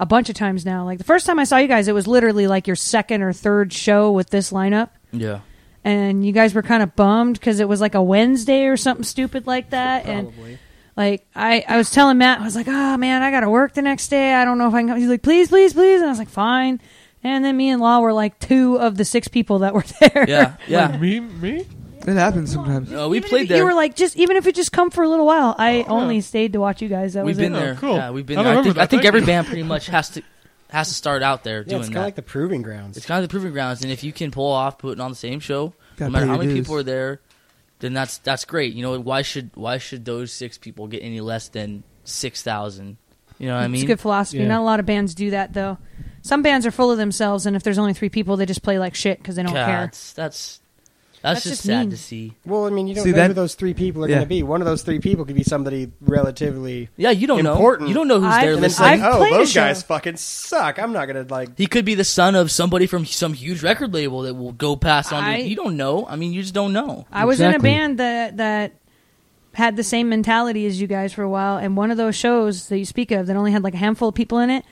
[0.00, 0.84] a bunch of times now.
[0.84, 3.32] Like the first time I saw you guys, it was literally like your second or
[3.32, 5.40] third show with this lineup, yeah,
[5.84, 9.04] and you guys were kind of bummed because it was like a Wednesday or something
[9.04, 10.06] stupid like that.
[10.06, 10.58] And Probably.
[10.96, 13.74] Like I, I was telling Matt, I was like, oh man, I got to work
[13.74, 14.34] the next day.
[14.34, 14.88] I don't know if I can.
[14.88, 14.98] come.
[14.98, 16.80] He's like, please, please, please, and I was like, fine.
[17.22, 20.24] And then me and Law were like two of the six people that were there.
[20.28, 20.88] yeah, yeah.
[20.88, 21.66] Like, me, me.
[22.06, 22.90] It happens sometimes.
[22.90, 23.58] No, we Even played if there.
[23.58, 25.54] You were like, just even if it just come for a little while.
[25.58, 26.20] I Oh, only yeah.
[26.20, 27.14] stayed to watch you guys.
[27.14, 27.56] That We've was been it.
[27.56, 27.74] Oh, there.
[27.76, 27.94] cool.
[27.96, 28.58] Yeah, we've been I there.
[28.58, 30.22] I think, I think every band pretty much has to
[30.68, 32.98] has to start out there Yeah, doing it's kind of like the proving grounds.
[32.98, 35.16] it's kind of the proving grounds, and if you can pull off putting on the
[35.16, 36.58] same show, Gotta no matter how many dues.
[36.66, 37.20] people are there,
[37.84, 38.72] then that's that's great.
[38.72, 42.96] You know, why should why should those six people get any less than six thousand?
[43.38, 43.74] You know what I mean?
[43.74, 43.86] It's mean?
[43.88, 44.38] good philosophy.
[44.38, 44.48] Yeah.
[44.48, 45.76] Not a lot of bands do that though.
[46.22, 48.78] Some bands are full of themselves, and if there's only three people, they just play
[48.78, 49.80] like shit because they don't God, care.
[49.82, 50.60] That's that's
[51.24, 51.90] That's that's, just just sad mean.
[51.90, 52.34] to see.
[52.44, 54.16] Well, I mean, you don't See, know that- who those three people are Yeah.
[54.16, 54.42] going to be.
[54.42, 56.90] One of those three people could be somebody relatively.
[56.98, 57.82] Yeah, you don't Important.
[57.82, 57.88] know.
[57.88, 59.00] You don't know who's I've- there And then It's it's listening.
[59.00, 59.60] like, oh, I've oh, played a those show.
[59.62, 60.78] guys fucking suck.
[60.78, 61.56] I'm not going to like.
[61.58, 64.76] He could be the son of somebody from some huge record label that will go
[64.76, 65.24] pass on.
[65.24, 66.06] I- you don't know.
[66.06, 67.06] I mean, you just don't know.
[67.10, 68.74] I was in a band that that
[69.54, 72.68] had the same mentality as you guys for a while, and one of those shows
[72.68, 74.64] that you speak of that only had like a handful of people in it.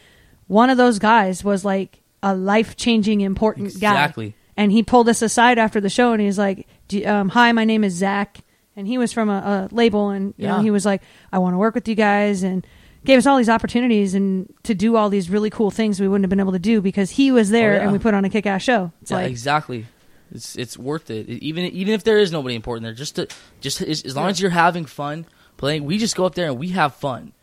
[0.48, 3.92] One of those guys was like a life changing important guy.
[3.92, 4.34] Exactly.
[4.56, 7.64] And he pulled us aside after the show and he's like "Do um, hi my
[7.64, 8.38] name is zach
[8.76, 11.02] and he was from a, a label and you know he was like
[11.32, 12.66] i want to work with you guys and
[13.04, 16.24] gave us all these opportunities and to do all these really cool things we wouldn't
[16.24, 17.82] have been able to do because he was there Oh, yeah.
[17.82, 19.86] and we put on a kick-ass show it's yeah, like exactly.
[20.34, 21.28] It's it's worth it.
[21.28, 23.28] Even even if there is nobody important there, just to,
[23.60, 25.26] just as, as long as you're having fun
[25.58, 27.34] playing, we just go up there and we have fun,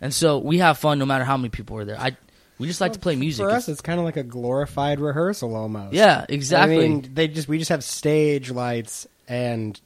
[0.00, 2.00] and so we have fun no matter how many people are there.
[2.00, 2.16] I
[2.58, 3.44] we just like to play music.
[3.44, 5.94] For us, It's- it's kind of like a glorified rehearsal almost.
[5.94, 6.76] yeah, exactly.
[6.76, 9.80] I mean, they just we just have stage lights and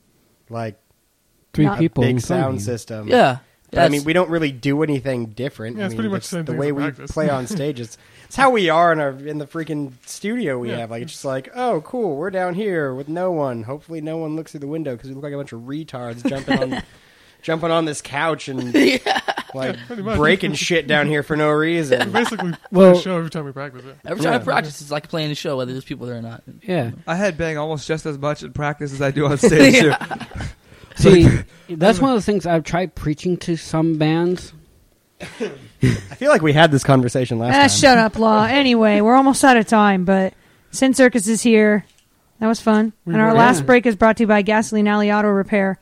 [0.51, 0.79] like
[1.55, 2.61] Three Not people big sound you.
[2.61, 3.09] system.
[3.09, 3.39] yeah.
[3.71, 5.77] But, I mean, we don't really do anything different.
[5.79, 7.11] Yeah, I mean, pretty much it's the same the way we practice.
[7.11, 7.97] play on stages.
[8.27, 10.79] It's how we are in our in the freaking studio we Yeah.
[10.79, 10.91] have.
[10.91, 13.63] Like it's just like, oh, cool, we're down here with no one.
[13.65, 16.27] Hopefully, no one looks through the window because we look like a bunch of retards
[16.29, 16.83] jumping on
[17.43, 18.73] jumping on this couch and
[19.55, 20.17] like pretty much.
[20.17, 22.11] breaking shit down here for no reason.
[22.13, 23.97] Basically, Well- well, show every time we practice it.
[24.07, 26.43] every time I practice, it's like playing a show, whether there's people there or not.
[26.63, 26.93] Yeah.
[27.07, 29.83] I had bang almost just as much in practice as I do on stage.
[29.83, 29.93] too.
[30.97, 31.29] See,
[31.69, 34.53] that's one of the things I've tried preaching to some bands.
[35.21, 35.27] I
[36.17, 37.69] feel like we had this conversation last ah, time.
[37.69, 40.35] shut up law anyway we're almost out of time but
[40.73, 41.85] sin circus is here
[42.41, 43.35] that was fun We and our were.
[43.39, 43.67] last Yeah.
[43.67, 45.79] break is brought to you by gasoline alley auto repair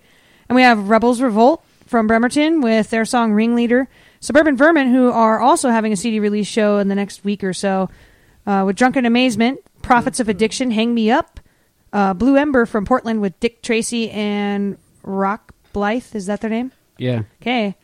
[0.51, 3.89] and we have rebels revolt from bremerton with their song ringleader
[4.21, 7.55] suburban vermin who are also having a cd release show in the next week or
[7.55, 7.89] so
[8.47, 11.41] uh, with drunken amazement prophets of addiction hang me up
[11.93, 16.73] uh, blue ember from portland with dick tracy and rock blythe is that their name
[16.99, 17.77] Yeah, okay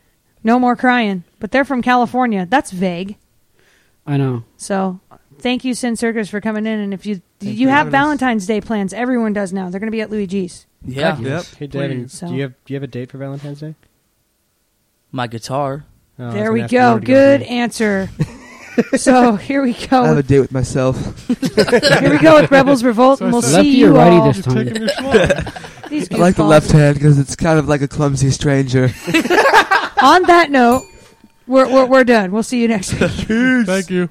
[0.43, 3.17] no more crying but they're from california that's vague
[4.05, 4.43] I know.
[4.55, 5.01] so
[5.39, 6.79] thank you, Sin Circus, for coming in.
[6.79, 8.01] And if you you have having us.
[8.01, 9.69] Valentine's Day plans, everyone does now.
[9.69, 10.65] They're going to be at Louie G's.
[10.85, 11.45] Yeah, Yep.
[11.57, 12.19] Hey Devin, Please.
[12.19, 13.75] do you have do you have a date for Valentine's Day?
[15.11, 15.85] my guitar.
[16.19, 16.91] Oh, I was there gonna we ask you go.
[16.91, 18.09] where to Good with answer.
[18.97, 20.03] so here we go.
[20.03, 20.19] I have go.
[20.19, 21.27] a date with myself.
[21.27, 23.95] Here we go with Rebels Revolt, So and I we'll said- Lefty see or you
[23.95, 24.27] righty all.
[24.31, 24.65] this You're time?
[24.65, 25.89] taking your schlong.
[25.89, 26.49] These I like the goofballs.
[26.49, 28.83] left hand because it's kind of like a clumsy stranger.
[30.03, 30.83] On that note,
[31.47, 32.31] we're, we're we're done.
[32.31, 33.09] We'll see you next week.
[33.65, 34.09] Thank you.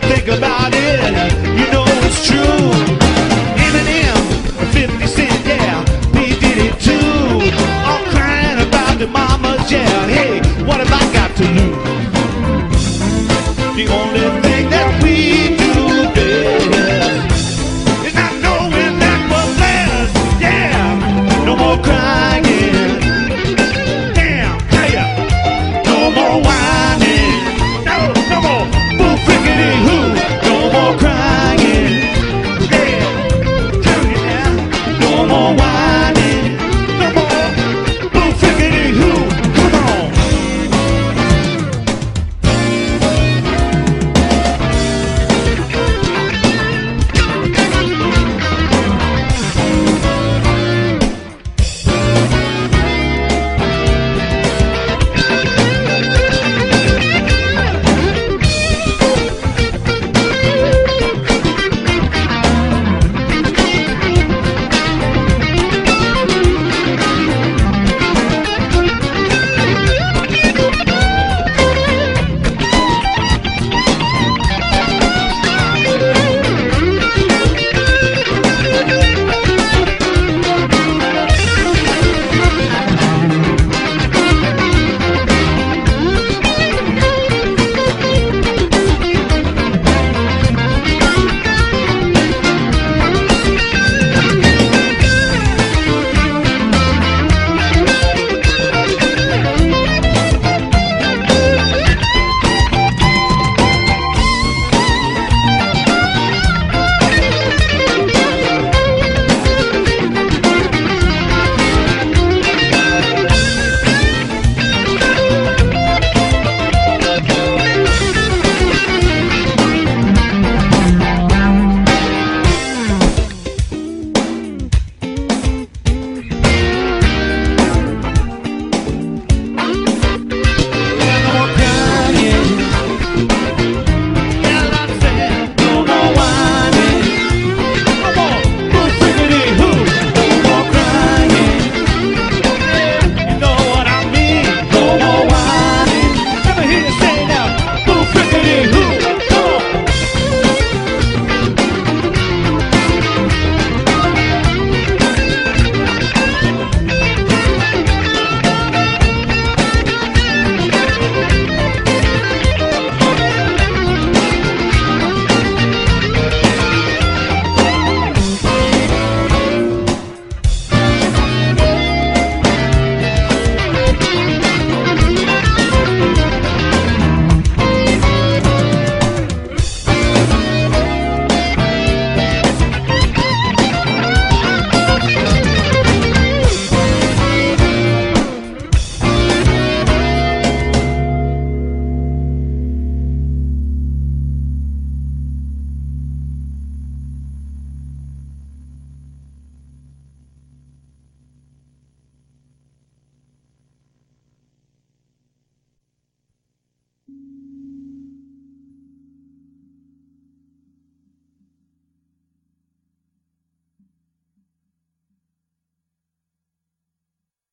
[0.00, 1.47] think about it.